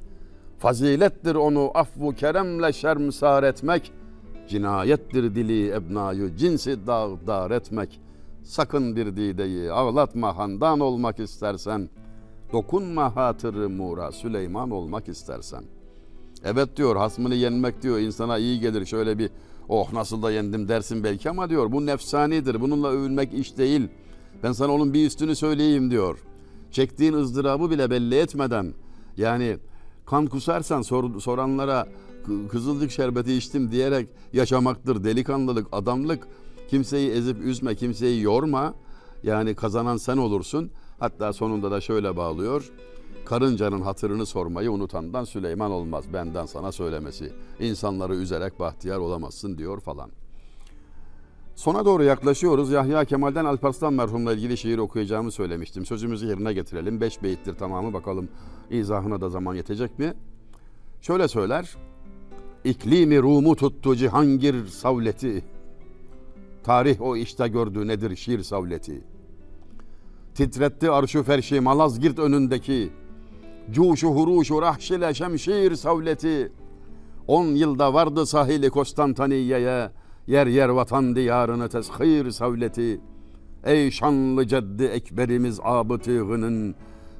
fazilettir 0.57 1.35
onu 1.35 1.71
afvu 1.73 2.15
keremle 2.15 2.73
şermsar 2.73 3.43
etmek, 3.43 3.91
cinayettir 4.47 5.35
dili 5.35 5.71
ebnayı 5.71 6.35
cinsi 6.35 6.88
dağdar 6.88 7.51
etmek. 7.51 8.01
Sakın 8.43 8.95
bir 8.95 9.05
dideyi 9.05 9.71
ağlatma 9.71 10.38
handan 10.38 10.79
olmak 10.79 11.19
istersen, 11.19 11.89
dokunma 12.53 13.15
hatırı 13.15 13.69
mura 13.69 14.12
Süleyman 14.12 14.71
olmak 14.71 15.07
istersen. 15.09 15.63
Evet 16.43 16.77
diyor 16.77 16.95
hasmını 16.95 17.35
yenmek 17.35 17.81
diyor 17.81 17.99
insana 17.99 18.38
iyi 18.38 18.59
gelir 18.59 18.85
şöyle 18.85 19.17
bir 19.17 19.29
oh 19.69 19.93
nasıl 19.93 20.21
da 20.21 20.32
yendim 20.32 20.67
dersin 20.67 21.03
belki 21.03 21.29
ama 21.29 21.49
diyor 21.49 21.71
bu 21.71 21.86
nefsanidir. 21.86 22.62
Bununla 22.62 22.89
övülmek 22.89 23.34
iş 23.34 23.58
değil. 23.58 23.88
Ben 24.43 24.51
sana 24.51 24.71
onun 24.73 24.93
bir 24.93 25.05
üstünü 25.05 25.36
söyleyeyim 25.36 25.91
diyor. 25.91 26.19
Çektiğin 26.71 27.13
ızdırabı 27.13 27.69
bile 27.69 27.89
belli 27.91 28.15
etmeden 28.15 28.73
yani 29.17 29.58
kan 30.05 30.27
kusarsan 30.27 30.82
sor, 30.82 31.19
soranlara 31.19 31.88
kızılcık 32.49 32.91
şerbeti 32.91 33.34
içtim 33.34 33.71
diyerek 33.71 34.10
yaşamaktır. 34.34 35.03
Delikanlılık, 35.03 35.67
adamlık. 35.71 36.27
Kimseyi 36.69 37.12
ezip 37.12 37.41
üzme, 37.41 37.75
kimseyi 37.75 38.21
yorma. 38.21 38.73
Yani 39.23 39.55
kazanan 39.55 39.97
sen 39.97 40.17
olursun. 40.17 40.71
Hatta 40.99 41.34
sonunda 41.34 41.71
da 41.71 41.82
şöyle 41.82 42.17
bağlıyor. 42.17 42.71
Karıncanın 43.29 43.81
hatırını 43.81 44.25
sormayı 44.25 44.71
unutandan 44.71 45.23
Süleyman 45.23 45.71
olmaz. 45.71 46.05
Benden 46.13 46.45
sana 46.45 46.71
söylemesi. 46.71 47.33
İnsanları 47.59 48.15
üzerek 48.15 48.59
bahtiyar 48.59 48.97
olamazsın 48.97 49.57
diyor 49.57 49.79
falan. 49.79 50.09
Sona 51.55 51.85
doğru 51.85 52.03
yaklaşıyoruz. 52.03 52.71
Yahya 52.71 53.05
Kemal'den 53.05 53.45
Alparslan 53.45 53.93
merhumla 53.93 54.33
ilgili 54.33 54.57
şiir 54.57 54.77
okuyacağımı 54.77 55.31
söylemiştim. 55.31 55.85
Sözümüzü 55.85 56.27
yerine 56.27 56.53
getirelim. 56.53 57.01
Beş 57.01 57.23
beyittir 57.23 57.53
tamamı 57.53 57.93
bakalım 57.93 58.29
izahına 58.69 59.21
da 59.21 59.29
zaman 59.29 59.55
yetecek 59.55 59.99
mi? 59.99 60.13
Şöyle 61.01 61.27
söyler. 61.27 61.75
İklimi 62.63 63.21
Rum'u 63.21 63.55
tuttu 63.55 63.95
Cihangir 63.95 64.67
savleti. 64.67 65.45
Tarih 66.63 67.01
o 67.01 67.15
işte 67.15 67.47
gördü 67.47 67.87
nedir 67.87 68.15
şiir 68.15 68.43
savleti. 68.43 69.03
Titretti 70.35 70.91
arşu 70.91 71.23
ferşi 71.23 71.59
Malazgirt 71.59 72.19
önündeki. 72.19 72.91
Cuşu 73.71 74.08
huruşu 74.08 74.62
rahşile 74.62 75.13
şemşir 75.13 75.75
savleti. 75.75 76.51
On 77.27 77.45
yılda 77.45 77.93
vardı 77.93 78.25
sahili 78.25 78.69
Konstantiniye'ye. 78.69 79.91
Yer 80.27 80.47
yer 80.47 80.69
vatan 80.69 81.15
diyarını 81.15 81.69
tezhir 81.69 82.32
savleti. 82.32 83.01
Ey 83.63 83.91
şanlı 83.91 84.47
ceddi 84.47 84.84
ekberimiz 84.84 85.60
abıtığının 85.63 86.75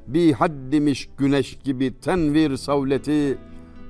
bir 0.08 0.34
haddimiş 0.34 1.10
güneş 1.18 1.60
gibi 1.64 2.00
tenvir 2.00 2.58
savleti 2.58 3.38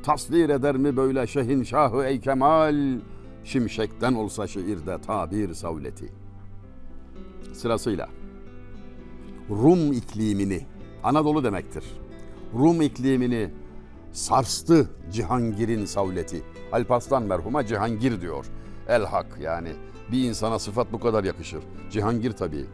tasvir 0.04 0.50
eder 0.50 0.78
mi 0.78 0.98
böyle 0.98 1.28
şehin 1.28 1.64
şahı 1.64 2.04
ey 2.04 2.20
kemal 2.20 3.00
şimşekten 3.44 4.14
olsa 4.14 4.48
şiirde 4.48 5.02
tabir 5.02 5.54
savleti 5.54 6.14
sırasıyla 7.54 8.10
Rum 9.50 9.92
iklimini 9.92 10.66
Anadolu 11.04 11.44
demektir 11.44 11.84
Rum 12.54 12.82
iklimini 12.82 13.50
sarstı 14.12 14.90
Cihangir'in 15.12 15.86
savleti 15.86 16.42
Alparslan 16.72 17.24
merhuma 17.24 17.66
Cihangir 17.66 18.22
diyor 18.22 18.46
El 18.88 19.06
hak 19.06 19.38
yani 19.42 19.70
bir 20.12 20.24
insana 20.24 20.60
sıfat 20.60 20.94
bu 20.94 21.00
kadar 21.00 21.24
yakışır 21.24 21.64
Cihangir 21.92 22.32
tabii 22.32 22.66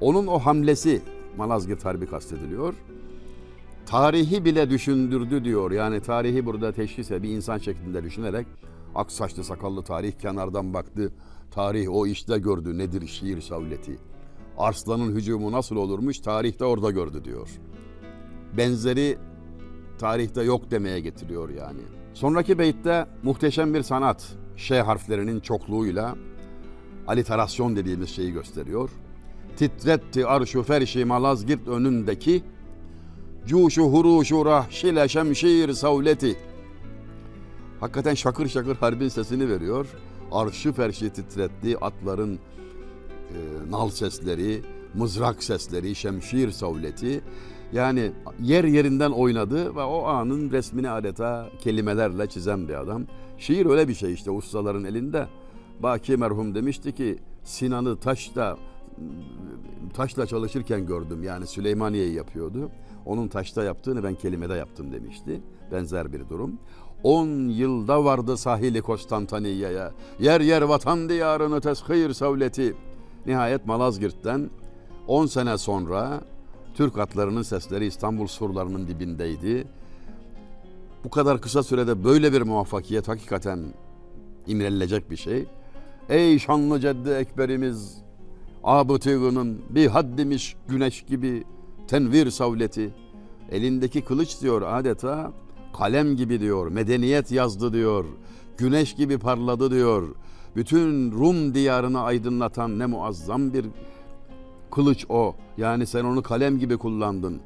onun 0.00 0.26
o 0.26 0.38
hamlesi 0.38 1.02
Malazgirt 1.36 1.84
Harbi 1.84 2.06
kastediliyor. 2.06 2.74
Tarihi 3.86 4.44
bile 4.44 4.70
düşündürdü 4.70 5.44
diyor. 5.44 5.70
Yani 5.70 6.00
tarihi 6.00 6.46
burada 6.46 6.72
teşhise 6.72 7.22
bir 7.22 7.28
insan 7.28 7.58
şeklinde 7.58 8.02
düşünerek 8.02 8.46
ak 8.94 9.12
saçlı 9.12 9.44
sakallı 9.44 9.82
tarih 9.82 10.12
kenardan 10.12 10.74
baktı. 10.74 11.12
Tarih 11.50 11.90
o 11.90 12.06
işte 12.06 12.38
gördü 12.38 12.78
nedir 12.78 13.06
şiir 13.06 13.40
savleti. 13.40 13.98
Arslanın 14.58 15.14
hücumu 15.14 15.52
nasıl 15.52 15.76
olurmuş 15.76 16.18
tarihte 16.18 16.64
orada 16.64 16.90
gördü 16.90 17.24
diyor. 17.24 17.48
Benzeri 18.56 19.18
tarihte 19.98 20.42
yok 20.42 20.70
demeye 20.70 21.00
getiriyor 21.00 21.48
yani. 21.48 21.80
Sonraki 22.14 22.58
beytte 22.58 23.06
muhteşem 23.22 23.74
bir 23.74 23.82
sanat. 23.82 24.28
Ş 24.56 24.80
harflerinin 24.80 25.40
çokluğuyla 25.40 26.16
aliterasyon 27.06 27.76
dediğimiz 27.76 28.10
şeyi 28.10 28.32
gösteriyor 28.32 28.90
titretti 29.60 30.26
arşu 30.26 30.62
ferşi 30.62 31.04
Malazgirt 31.04 31.68
önündeki 31.68 32.42
cuşu 33.46 33.82
huruşu 33.82 34.44
rahşile 34.44 35.08
şemşir 35.08 35.72
savleti. 35.72 36.36
Hakikaten 37.80 38.14
şakır 38.14 38.48
şakır 38.48 38.76
harbin 38.76 39.08
sesini 39.08 39.48
veriyor. 39.48 39.86
Arşı 40.32 40.72
ferşi 40.72 41.10
titretti 41.10 41.78
atların 41.78 42.34
e, 42.34 43.38
nal 43.70 43.90
sesleri, 43.90 44.62
mızrak 44.94 45.42
sesleri, 45.42 45.94
şemşir 45.94 46.50
savleti. 46.50 47.20
Yani 47.72 48.12
yer 48.42 48.64
yerinden 48.64 49.10
oynadı 49.10 49.76
ve 49.76 49.82
o 49.82 50.04
anın 50.04 50.50
resmini 50.50 50.90
adeta 50.90 51.48
kelimelerle 51.60 52.26
çizen 52.26 52.68
bir 52.68 52.74
adam. 52.74 53.02
Şiir 53.38 53.66
öyle 53.66 53.88
bir 53.88 53.94
şey 53.94 54.12
işte 54.12 54.30
ustaların 54.30 54.84
elinde. 54.84 55.26
Baki 55.80 56.16
merhum 56.16 56.54
demişti 56.54 56.92
ki 56.94 57.18
Sinan'ı 57.44 57.96
taşta 57.96 58.56
taşla 59.94 60.26
çalışırken 60.26 60.86
gördüm. 60.86 61.22
Yani 61.22 61.46
Süleymaniye'yi 61.46 62.14
yapıyordu. 62.14 62.70
Onun 63.06 63.28
taşta 63.28 63.64
yaptığını 63.64 64.04
ben 64.04 64.14
kelimede 64.14 64.54
yaptım 64.54 64.92
demişti. 64.92 65.40
Benzer 65.72 66.12
bir 66.12 66.28
durum. 66.28 66.58
On 67.02 67.48
yılda 67.48 68.04
vardı 68.04 68.36
sahili 68.36 68.82
Konstantiniye'ye. 68.82 69.88
Yer 70.18 70.40
yer 70.40 70.62
vatan 70.62 71.08
diyarını 71.08 71.60
tezhir 71.60 72.12
savleti. 72.12 72.76
Nihayet 73.26 73.66
Malazgirt'ten 73.66 74.50
10 75.06 75.26
sene 75.26 75.58
sonra 75.58 76.20
Türk 76.74 76.98
atlarının 76.98 77.42
sesleri 77.42 77.86
İstanbul 77.86 78.26
surlarının 78.26 78.88
dibindeydi. 78.88 79.66
Bu 81.04 81.10
kadar 81.10 81.40
kısa 81.40 81.62
sürede 81.62 82.04
böyle 82.04 82.32
bir 82.32 82.42
muvaffakiyet 82.42 83.08
hakikaten 83.08 83.58
imrenilecek 84.46 85.10
bir 85.10 85.16
şey. 85.16 85.46
Ey 86.08 86.38
şanlı 86.38 86.80
ceddi 86.80 87.10
ekberimiz 87.10 88.02
Abıtığının 88.64 89.62
bir 89.70 89.86
haddimiş 89.86 90.56
güneş 90.68 91.02
gibi 91.02 91.44
tenvir 91.88 92.30
savleti. 92.30 92.90
Elindeki 93.50 94.00
kılıç 94.00 94.40
diyor 94.40 94.62
adeta 94.62 95.32
kalem 95.78 96.16
gibi 96.16 96.40
diyor. 96.40 96.68
Medeniyet 96.68 97.32
yazdı 97.32 97.72
diyor. 97.72 98.04
Güneş 98.58 98.94
gibi 98.94 99.18
parladı 99.18 99.70
diyor. 99.70 100.08
Bütün 100.56 101.12
Rum 101.12 101.54
diyarını 101.54 102.00
aydınlatan 102.02 102.78
ne 102.78 102.86
muazzam 102.86 103.52
bir 103.52 103.66
kılıç 104.70 105.06
o. 105.08 105.34
Yani 105.56 105.86
sen 105.86 106.04
onu 106.04 106.22
kalem 106.22 106.58
gibi 106.58 106.76
kullandın. 106.76 107.40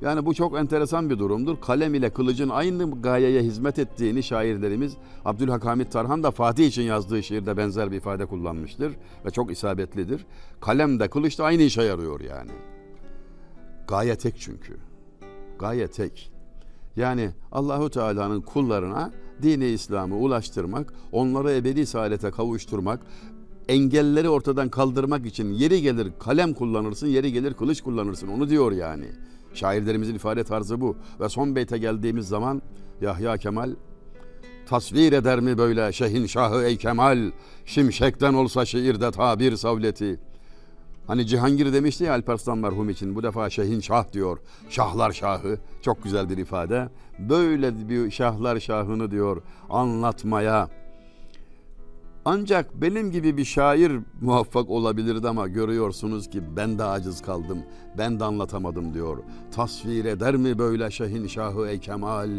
Yani 0.00 0.26
bu 0.26 0.34
çok 0.34 0.58
enteresan 0.58 1.10
bir 1.10 1.18
durumdur. 1.18 1.60
Kalem 1.60 1.94
ile 1.94 2.10
kılıcın 2.10 2.48
aynı 2.48 3.00
gayeye 3.00 3.42
hizmet 3.42 3.78
ettiğini 3.78 4.22
şairlerimiz 4.22 4.96
Abdülhakamit 5.24 5.92
Tarhan 5.92 6.22
da 6.22 6.30
Fatih 6.30 6.66
için 6.66 6.82
yazdığı 6.82 7.22
şiirde 7.22 7.56
benzer 7.56 7.90
bir 7.90 7.96
ifade 7.96 8.26
kullanmıştır 8.26 8.92
ve 9.24 9.30
çok 9.30 9.52
isabetlidir. 9.52 10.26
Kalem 10.60 11.00
de 11.00 11.08
kılıç 11.08 11.38
da 11.38 11.44
aynı 11.44 11.62
işe 11.62 11.82
yarıyor 11.82 12.20
yani. 12.20 12.50
Gaye 13.88 14.16
tek 14.16 14.34
çünkü. 14.38 14.76
Gaye 15.58 15.88
tek. 15.88 16.32
Yani 16.96 17.30
Allahu 17.52 17.90
Teala'nın 17.90 18.40
kullarına 18.40 19.10
dini 19.42 19.66
İslam'ı 19.66 20.16
ulaştırmak, 20.16 20.94
onları 21.12 21.52
ebedi 21.52 21.86
saadete 21.86 22.30
kavuşturmak, 22.30 23.00
engelleri 23.68 24.28
ortadan 24.28 24.68
kaldırmak 24.68 25.26
için 25.26 25.52
yeri 25.52 25.82
gelir 25.82 26.12
kalem 26.18 26.54
kullanırsın, 26.54 27.06
yeri 27.06 27.32
gelir 27.32 27.54
kılıç 27.54 27.80
kullanırsın. 27.80 28.28
Onu 28.28 28.48
diyor 28.48 28.72
yani. 28.72 29.06
Şairlerimizin 29.54 30.14
ifade 30.14 30.44
tarzı 30.44 30.80
bu. 30.80 30.96
Ve 31.20 31.28
son 31.28 31.56
beyte 31.56 31.78
geldiğimiz 31.78 32.28
zaman 32.28 32.62
Yahya 33.00 33.36
Kemal 33.36 33.70
tasvir 34.66 35.12
eder 35.12 35.40
mi 35.40 35.58
böyle 35.58 35.92
şehin 35.92 36.26
şahı 36.26 36.64
ey 36.64 36.76
Kemal 36.76 37.30
şimşekten 37.66 38.34
olsa 38.34 38.64
şiirde 38.64 39.10
tabir 39.10 39.56
savleti. 39.56 40.20
Hani 41.06 41.26
Cihangir 41.26 41.72
demişti 41.72 42.04
ya 42.04 42.12
Alparslan 42.12 42.58
merhum 42.58 42.90
için 42.90 43.14
bu 43.14 43.22
defa 43.22 43.50
şehin 43.50 43.80
şah 43.80 44.12
diyor. 44.12 44.38
Şahlar 44.70 45.12
şahı 45.12 45.58
çok 45.82 46.04
güzel 46.04 46.30
bir 46.30 46.36
ifade. 46.36 46.88
Böyle 47.18 47.88
bir 47.88 48.10
şahlar 48.10 48.60
şahını 48.60 49.10
diyor 49.10 49.42
anlatmaya 49.70 50.68
ancak 52.24 52.82
benim 52.82 53.10
gibi 53.10 53.36
bir 53.36 53.44
şair 53.44 53.92
muvaffak 54.20 54.70
olabilirdi 54.70 55.28
ama 55.28 55.48
görüyorsunuz 55.48 56.30
ki 56.30 56.42
ben 56.56 56.78
de 56.78 56.84
aciz 56.84 57.22
kaldım. 57.22 57.58
Ben 57.98 58.20
de 58.20 58.24
anlatamadım 58.24 58.94
diyor. 58.94 59.18
Tasvir 59.50 60.04
eder 60.04 60.36
mi 60.36 60.58
böyle 60.58 60.90
şehin 60.90 61.26
şahı 61.26 61.68
ey 61.68 61.80
kemal? 61.80 62.30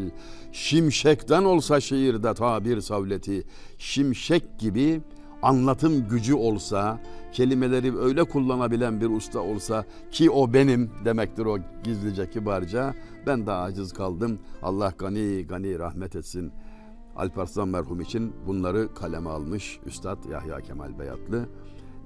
Şimşekten 0.52 1.44
olsa 1.44 1.82
şiirde 1.82 2.34
tabir 2.34 2.82
savleti. 2.82 3.44
Şimşek 3.78 4.60
gibi 4.60 5.02
anlatım 5.42 6.08
gücü 6.10 6.34
olsa, 6.34 7.00
kelimeleri 7.32 7.98
öyle 7.98 8.24
kullanabilen 8.24 9.02
bir 9.02 9.10
usta 9.10 9.40
olsa 9.40 9.86
ki 10.12 10.30
o 10.30 10.54
benim 10.54 10.92
demektir 11.06 11.46
o 11.46 11.58
gizlice 11.84 12.30
kibarca. 12.30 12.94
Ben 13.28 13.48
de 13.48 13.52
aciz 13.52 13.94
kaldım. 13.94 14.40
Allah 14.62 14.94
gani 14.98 15.48
gani 15.48 15.80
rahmet 15.80 16.16
etsin. 16.16 16.52
Alparslan 17.16 17.70
merhum 17.70 18.02
için 18.02 18.34
bunları 18.48 18.94
kaleme 18.94 19.30
almış 19.30 19.80
Üstad 19.86 20.26
Yahya 20.32 20.62
Kemal 20.62 21.00
Beyatlı. 21.00 21.46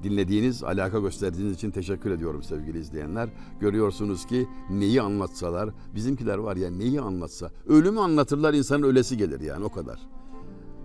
Dinlediğiniz, 0.03 0.63
alaka 0.63 0.99
gösterdiğiniz 0.99 1.53
için 1.53 1.71
teşekkür 1.71 2.11
ediyorum 2.11 2.43
sevgili 2.43 2.79
izleyenler. 2.79 3.29
Görüyorsunuz 3.59 4.25
ki 4.25 4.47
neyi 4.69 5.01
anlatsalar, 5.01 5.69
bizimkiler 5.95 6.37
var 6.37 6.55
ya 6.55 6.71
neyi 6.71 7.01
anlatsa, 7.01 7.51
ölümü 7.67 7.99
anlatırlar 7.99 8.53
insanın 8.53 8.83
ölesi 8.83 9.17
gelir 9.17 9.41
yani 9.41 9.65
o 9.65 9.69
kadar. 9.69 9.99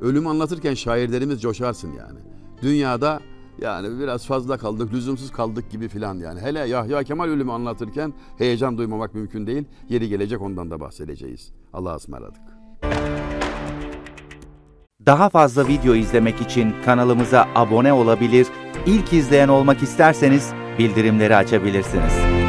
Ölümü 0.01 0.29
anlatırken 0.29 0.75
şairlerimiz 0.75 1.43
coşarsın 1.43 1.93
yani. 1.93 2.19
Dünyada 2.63 3.21
Yani 3.61 4.01
biraz 4.01 4.27
fazla 4.27 4.59
kaldık, 4.59 4.93
lüzumsuz 4.95 5.31
kaldık 5.33 5.71
gibi 5.71 5.89
filan 5.89 6.19
yani. 6.19 6.41
Hele 6.41 6.59
Yahya 6.59 7.03
Kemal 7.03 7.29
ölümü 7.29 7.53
anlatırken 7.53 8.13
heyecan 8.39 8.79
duymamak 8.79 9.15
mümkün 9.15 9.47
değil. 9.47 9.65
Yeri 9.89 10.09
gelecek 10.09 10.43
ondan 10.43 10.71
da 10.71 10.81
bahsedeceğiz. 10.81 11.53
Allah'a 11.73 11.97
ısmarladık. 11.97 12.43
Daha 15.07 15.29
fazla 15.29 15.69
video 15.69 15.95
izlemek 15.95 16.41
için 16.41 16.75
kanalımıza 16.85 17.49
abone 17.55 17.93
olabilir, 17.93 18.47
ilk 18.87 19.13
izleyen 19.13 19.49
olmak 19.49 19.83
isterseniz 19.83 20.53
bildirimleri 20.79 21.37
açabilirsiniz. 21.37 22.42